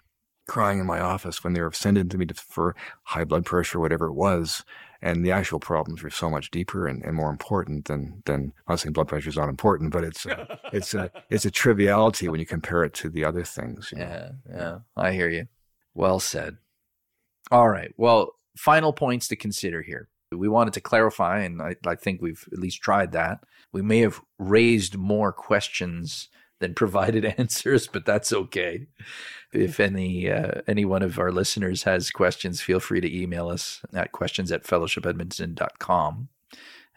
[0.47, 3.79] crying in my office when they were sending to me to, for high blood pressure,
[3.79, 4.63] whatever it was,
[5.01, 8.73] and the actual problems were so much deeper and, and more important than than I'm
[8.73, 12.29] not saying blood pressure is not important, but it's a, it's a it's a triviality
[12.29, 13.89] when you compare it to the other things.
[13.91, 14.05] you know.
[14.05, 15.47] Yeah, yeah, I hear you.
[15.93, 16.57] Well said.
[17.51, 17.93] All right.
[17.97, 20.09] Well, final points to consider here.
[20.31, 23.39] We wanted to clarify, and I, I think we've at least tried that.
[23.71, 26.27] We may have raised more questions
[26.59, 28.87] than provided answers, but that's okay.
[29.53, 33.81] If any uh, any one of our listeners has questions, feel free to email us
[33.93, 36.29] at questions at fellowshipedmonton.com,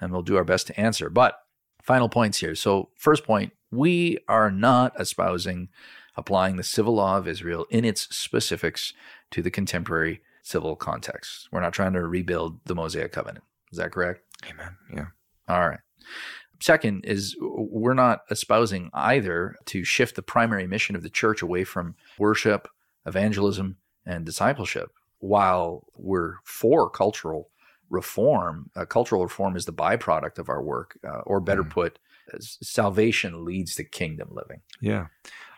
[0.00, 1.08] and we'll do our best to answer.
[1.08, 1.38] But
[1.82, 2.54] final points here.
[2.54, 5.68] So, first point, we are not espousing
[6.16, 8.92] applying the civil law of Israel in its specifics
[9.30, 11.48] to the contemporary civil context.
[11.52, 13.44] We're not trying to rebuild the Mosaic covenant.
[13.70, 14.22] Is that correct?
[14.50, 14.76] Amen.
[14.92, 15.06] Yeah.
[15.48, 15.80] All right.
[16.60, 21.64] Second is we're not espousing either to shift the primary mission of the church away
[21.64, 22.68] from worship,
[23.06, 24.92] evangelism, and discipleship.
[25.18, 27.50] While we're for cultural
[27.88, 31.70] reform, uh, cultural reform is the byproduct of our work, uh, or better Mm.
[31.70, 31.98] put,
[32.40, 34.60] salvation leads to kingdom living.
[34.80, 35.06] Yeah.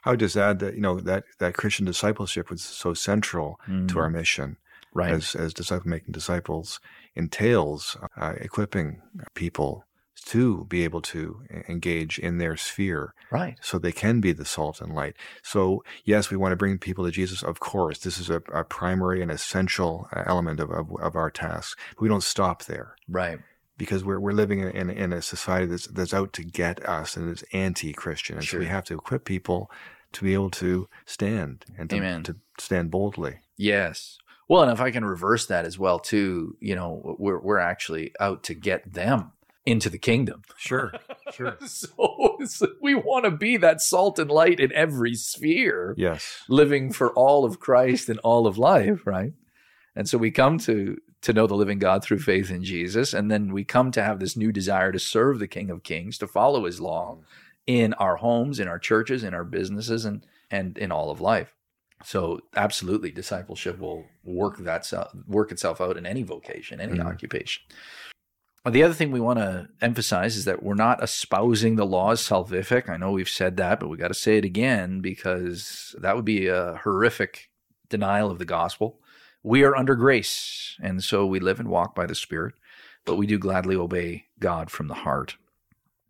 [0.04, 3.98] I would just add that you know that that Christian discipleship was so central to
[3.98, 4.56] our mission
[4.94, 5.12] right.
[5.12, 6.80] as as disciple making disciples
[7.14, 9.00] entails uh, equipping
[9.34, 9.84] people
[10.22, 13.56] to be able to engage in their sphere right.
[13.60, 15.14] so they can be the salt and light.
[15.42, 17.42] So yes, we want to bring people to Jesus.
[17.42, 21.30] Of course, this is a, a primary and essential uh, element of, of, of our
[21.30, 21.78] task.
[21.90, 23.38] But we don't stop there Right.
[23.76, 27.30] because we're, we're living in, in a society that's, that's out to get us and
[27.30, 28.36] is anti-Christian.
[28.36, 28.58] And Sure.
[28.60, 29.70] so we have to equip people
[30.12, 33.40] to be able to stand and to, to stand boldly.
[33.56, 34.18] Yes.
[34.48, 38.12] Well, and if I can reverse that as well, too, you know, we're we're actually
[38.20, 39.32] out to get them
[39.64, 40.42] into the kingdom.
[40.56, 40.92] Sure,
[41.32, 41.56] sure.
[41.66, 46.42] so, so we want to be that salt and light in every sphere, Yes.
[46.48, 49.32] living for all of Christ and all of life, right?
[49.94, 53.30] And so we come to to know the living God through faith in Jesus, and
[53.30, 56.26] then we come to have this new desire to serve the King of Kings, to
[56.26, 57.18] follow His law
[57.64, 61.54] in our homes, in our churches, in our businesses, and and in all of life.
[62.04, 64.90] So absolutely, discipleship will work that
[65.28, 67.06] work itself out in any vocation, any Mhm.
[67.06, 67.62] occupation.
[68.70, 72.20] The other thing we want to emphasize is that we're not espousing the law as
[72.20, 72.88] salvific.
[72.88, 76.24] I know we've said that, but we got to say it again because that would
[76.24, 77.50] be a horrific
[77.88, 79.00] denial of the gospel.
[79.42, 82.54] We are under grace, and so we live and walk by the Spirit,
[83.04, 85.36] but we do gladly obey God from the heart.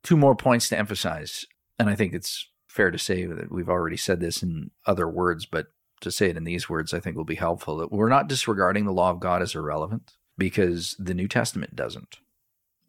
[0.02, 1.46] Two more points to emphasize,
[1.78, 5.46] and I think it's fair to say that we've already said this in other words,
[5.46, 5.68] but
[6.02, 7.78] to say it in these words, I think will be helpful.
[7.78, 12.18] That we're not disregarding the law of God as irrelevant because the New Testament doesn't.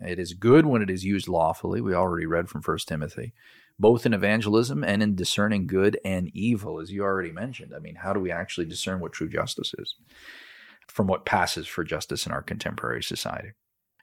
[0.05, 1.81] It is good when it is used lawfully.
[1.81, 3.33] We already read from 1 Timothy,
[3.79, 7.73] both in evangelism and in discerning good and evil, as you already mentioned.
[7.75, 9.95] I mean, how do we actually discern what true justice is
[10.87, 13.49] from what passes for justice in our contemporary society?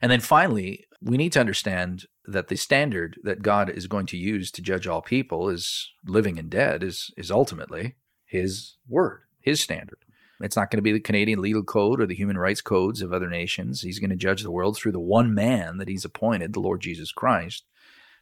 [0.01, 4.17] And then finally, we need to understand that the standard that God is going to
[4.17, 7.95] use to judge all people is living and dead is is ultimately
[8.25, 9.97] his word, his standard.
[10.43, 13.13] It's not going to be the Canadian legal code or the human rights codes of
[13.13, 13.81] other nations.
[13.81, 16.81] He's going to judge the world through the one man that he's appointed, the Lord
[16.81, 17.63] Jesus Christ,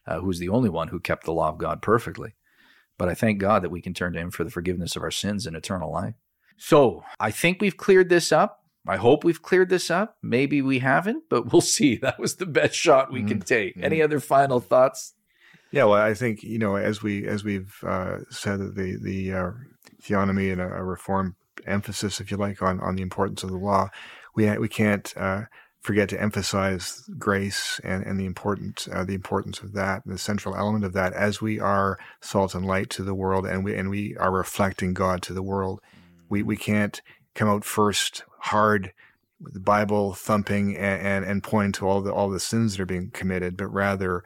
[0.05, 2.35] uh, who's the only one who kept the law of God perfectly.
[2.97, 5.11] But I thank God that we can turn to him for the forgiveness of our
[5.11, 6.15] sins and eternal life.
[6.57, 8.63] So I think we've cleared this up.
[8.87, 10.17] I hope we've cleared this up.
[10.21, 11.95] Maybe we haven't, but we'll see.
[11.95, 13.77] That was the best shot we can take.
[13.81, 15.13] Any other final thoughts?
[15.71, 19.33] Yeah, well, I think you know, as we as we've uh, said, that the the
[19.33, 19.51] uh,
[20.01, 21.35] theonomy and a, a reform
[21.65, 23.89] emphasis, if you like, on on the importance of the law,
[24.35, 25.43] we we can't uh,
[25.81, 30.55] forget to emphasize grace and and the importance uh, the importance of that, the central
[30.55, 33.89] element of that, as we are salt and light to the world, and we and
[33.89, 35.81] we are reflecting God to the world.
[36.29, 37.01] We we can't
[37.35, 38.93] come out first hard
[39.41, 42.83] with the Bible thumping and, and, and pointing to all the all the sins that
[42.83, 44.23] are being committed, but rather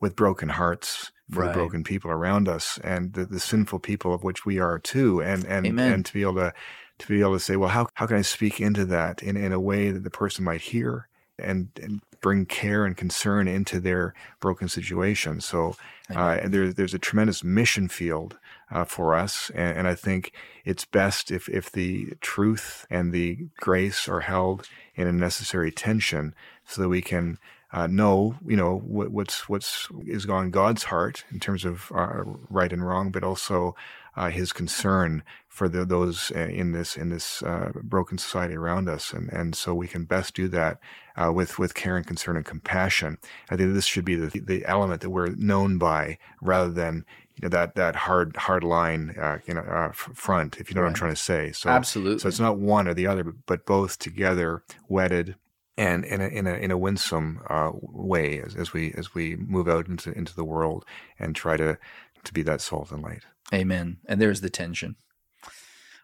[0.00, 1.48] with broken hearts for Right.
[1.48, 5.20] the broken people around us and the, the sinful people of which we are too,
[5.20, 5.92] and and Amen.
[5.92, 6.52] and to be able to
[6.98, 9.52] to be able to say, well, how how can I speak into that in in
[9.52, 14.14] a way that the person might hear and and bring care and concern into their
[14.40, 15.40] broken situation.
[15.40, 15.76] So
[16.14, 18.38] uh, and there, there's a tremendous mission field
[18.70, 20.32] uh, for us, and, and I think
[20.64, 26.34] it's best if if the truth and the grace are held in a necessary tension,
[26.64, 27.38] so that we can
[27.72, 32.22] uh, know, you know, what, what's what's is on God's heart in terms of uh,
[32.48, 33.74] right and wrong, but also
[34.16, 38.88] uh, His concern for the, those uh, in this in this uh, broken society around
[38.88, 40.78] us, and and so we can best do that
[41.16, 43.18] uh, with with care and concern and compassion.
[43.50, 47.04] I think this should be the the element that we're known by, rather than
[47.34, 50.58] you know that that hard hard line, uh, you know, uh, front.
[50.58, 51.52] If you know what I'm trying to say.
[51.52, 52.20] So Absolutely.
[52.20, 55.34] so it's not one or the other, but, but both together, wedded,
[55.76, 59.36] and in a in a in a winsome uh, way as, as we as we
[59.36, 60.84] move out into into the world
[61.18, 61.78] and try to
[62.24, 63.24] to be that salt and light.
[63.52, 63.98] Amen.
[64.06, 64.96] And there's the tension.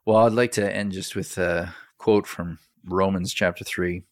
[0.04, 4.04] Well, I'd like to end just with a quote from Romans chapter 3.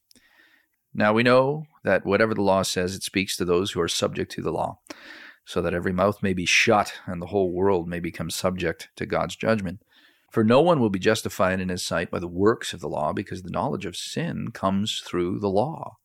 [0.95, 4.33] Now we know that whatever the law says, it speaks to those who are subject
[4.33, 4.79] to the law,
[5.45, 9.07] so that every mouth may be shut and the whole world may become subject to
[9.07, 9.83] God's judgment.
[10.31, 13.13] For no one will be justified in his sight by the works of the law,
[13.13, 15.97] because the knowledge of sin comes through the law.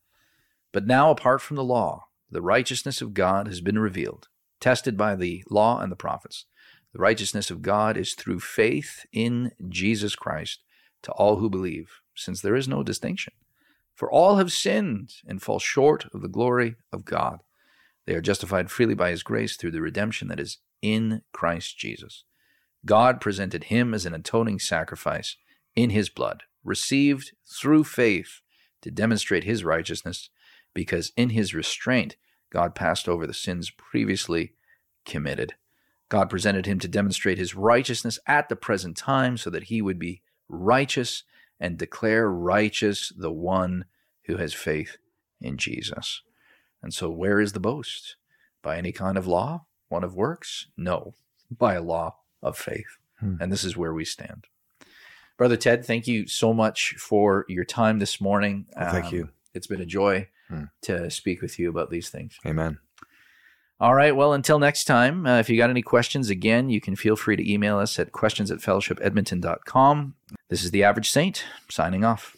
[0.73, 4.27] But now, apart from the law, the righteousness of God has been revealed,
[4.59, 6.45] tested by the law and the prophets.
[6.91, 10.63] The righteousness of God is through faith in Jesus Christ
[11.03, 13.33] to all who believe, since there is no distinction.
[13.93, 17.41] For all have sinned and fall short of the glory of God.
[18.05, 22.23] They are justified freely by his grace through the redemption that is in Christ Jesus.
[22.85, 25.37] God presented him as an atoning sacrifice
[25.75, 28.41] in his blood, received through faith
[28.81, 30.29] to demonstrate his righteousness,
[30.73, 32.15] because in his restraint,
[32.51, 34.53] God passed over the sins previously
[35.05, 35.55] committed.
[36.09, 39.97] God presented him to demonstrate his righteousness at the present time so that he would
[39.97, 41.23] be righteous
[41.59, 43.85] and declare righteous the one
[44.25, 44.97] who has faith
[45.41, 46.21] in Jesus.
[46.83, 48.15] And so, where is the boast?
[48.61, 49.65] By any kind of law?
[49.89, 50.67] One of works?
[50.77, 51.15] No,
[51.49, 52.97] by a law of faith.
[53.19, 53.35] Hmm.
[53.39, 54.45] And this is where we stand.
[55.37, 58.67] Brother Ted, thank you so much for your time this morning.
[58.77, 59.29] Well, thank Um, you.
[59.53, 60.65] It's been a joy Hmm.
[60.83, 62.37] to speak with you about these things.
[62.45, 62.77] Amen.
[63.79, 64.15] All right.
[64.15, 67.35] Well, until next time, uh, if you got any questions, again, you can feel free
[67.35, 70.15] to email us at questions at fellowshipedmonton.com.
[70.49, 72.37] This is the average saint signing off.